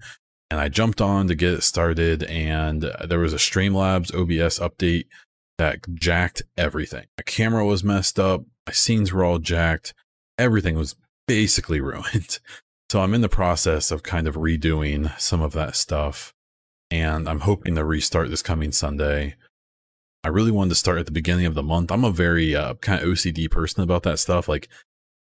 [0.54, 2.22] and I jumped on to get it started.
[2.22, 5.06] And there was a Streamlabs OBS update
[5.58, 7.06] that jacked everything.
[7.18, 9.94] My camera was messed up, my scenes were all jacked,
[10.38, 10.94] everything was
[11.26, 12.38] basically ruined.
[12.88, 16.32] So I'm in the process of kind of redoing some of that stuff,
[16.88, 19.34] and I'm hoping to restart this coming Sunday.
[20.22, 21.90] I really wanted to start at the beginning of the month.
[21.90, 24.46] I'm a very uh, kind of OCD person about that stuff.
[24.46, 24.68] Like,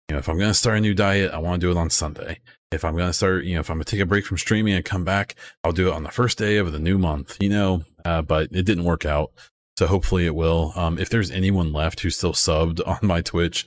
[0.08, 1.76] you know, if I'm going to start a new diet, I want to do it
[1.76, 2.40] on Sunday.
[2.70, 4.38] If I'm going to start, you know, if I'm going to take a break from
[4.38, 7.36] streaming and come back, I'll do it on the first day of the new month,
[7.40, 9.32] you know, uh, but it didn't work out.
[9.78, 10.72] So hopefully it will.
[10.76, 13.66] Um, if there's anyone left who's still subbed on my Twitch,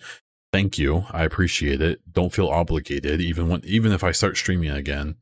[0.54, 1.06] thank you.
[1.12, 2.02] I appreciate it.
[2.12, 5.16] Don't feel obligated, even when, even if I start streaming again.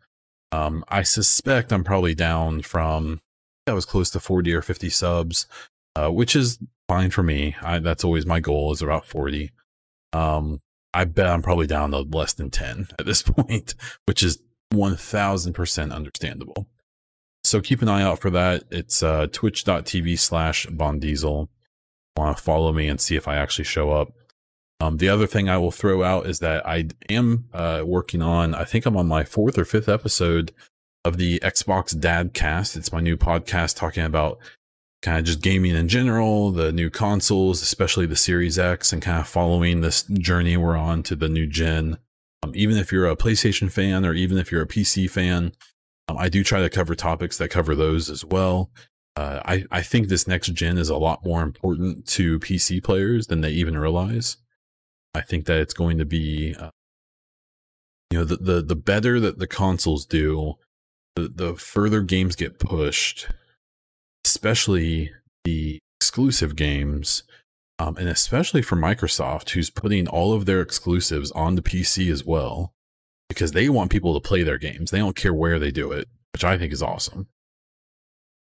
[0.52, 3.22] Um, I suspect I'm probably down from,
[3.68, 5.46] I was close to 40 or 50 subs
[5.96, 7.56] uh, which is fine for me.
[7.62, 9.52] I, that's always my goal is about 40.
[10.14, 10.62] Um,
[10.94, 13.76] I bet I'm probably down to less than 10 at this point,
[14.06, 14.40] which is
[14.74, 16.68] 1000% understandable.
[17.44, 18.64] So keep an eye out for that.
[18.70, 21.48] It's uh, twitch.tv slash bondiesel.
[22.18, 24.12] Want to follow me and see if I actually show up.
[24.82, 28.56] Um, the other thing I will throw out is that I am uh, working on,
[28.56, 30.54] I think I'm on my fourth or fifth episode
[31.04, 32.78] of the Xbox Dad Cast.
[32.78, 34.40] It's my new podcast talking about
[35.02, 39.20] kind of just gaming in general, the new consoles, especially the Series X, and kind
[39.20, 41.98] of following this journey we're on to the new gen.
[42.44, 45.54] Um, even if you're a PlayStation fan or even if you're a PC fan,
[46.08, 48.72] um, I do try to cover topics that cover those as well.
[49.16, 53.28] Uh, I, I think this next gen is a lot more important to PC players
[53.28, 54.38] than they even realize.
[55.14, 56.70] I think that it's going to be, uh,
[58.12, 60.56] you know, the, the, the better that the consoles do,
[61.16, 63.28] the, the further games get pushed,
[64.26, 65.12] especially
[65.44, 67.24] the exclusive games,
[67.78, 72.26] um, and especially for Microsoft, who's putting all of their exclusives on the PC as
[72.26, 72.74] well,
[73.28, 74.92] because they want people to play their games.
[74.92, 77.28] They don't care where they do it, which I think is awesome.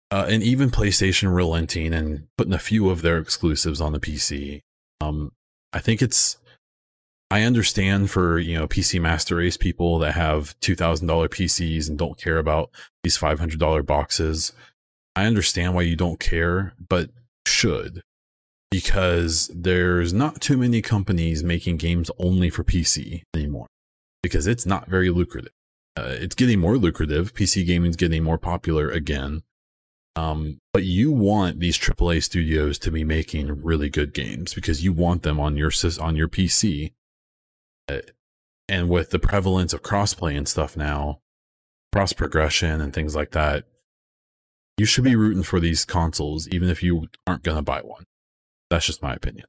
[0.09, 4.61] Uh, and even PlayStation relenting and putting a few of their exclusives on the PC.
[5.01, 5.31] Um,
[5.73, 6.37] I think it's.
[7.29, 11.89] I understand for you know PC Master Race people that have two thousand dollar PCs
[11.89, 12.69] and don't care about
[13.03, 14.53] these five hundred dollar boxes.
[15.17, 17.09] I understand why you don't care, but
[17.47, 18.03] should
[18.69, 23.65] because there's not too many companies making games only for PC anymore
[24.21, 25.53] because it's not very lucrative.
[25.97, 27.33] Uh, it's getting more lucrative.
[27.33, 29.41] PC gaming is getting more popular again.
[30.15, 34.93] Um, but you want these AAA studios to be making really good games because you
[34.93, 36.93] want them on your on your PC.
[37.89, 38.01] Uh,
[38.69, 41.21] and with the prevalence of crossplay and stuff now,
[41.91, 43.65] cross progression and things like that,
[44.77, 48.03] you should be rooting for these consoles, even if you aren't going to buy one.
[48.69, 49.45] That's just my opinion.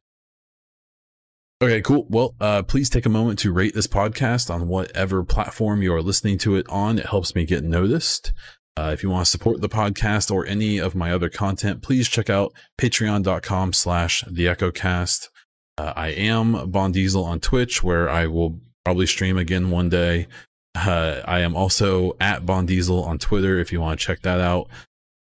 [1.61, 2.07] Okay, cool.
[2.09, 6.03] Well, uh, please take a moment to rate this podcast on whatever platform you are
[6.03, 6.99] listening to it on.
[6.99, 8.33] It helps me get noticed.
[8.77, 12.09] Uh, if you want to support the podcast or any of my other content, please
[12.09, 15.29] check out patreon.com slash the echocast.
[15.77, 20.29] Uh, I am Bon Diesel on Twitch, where I will probably stream again one day.
[20.77, 24.41] Uh, I am also at Bon Diesel on Twitter if you want to check that
[24.41, 24.69] out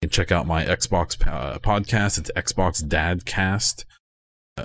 [0.06, 2.20] can check out my Xbox uh, podcast.
[2.20, 3.86] It's Xbox Dadcast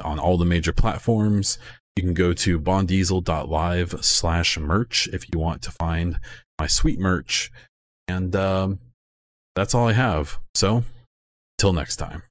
[0.05, 1.59] on all the major platforms.
[1.97, 6.19] You can go to bondiesel.live slash merch if you want to find
[6.59, 7.51] my sweet merch.
[8.07, 8.81] And um,
[9.57, 10.39] that's all I have.
[10.55, 10.85] So,
[11.57, 12.23] till next time.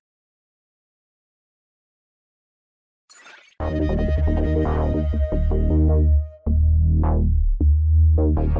[8.36, 8.60] Thank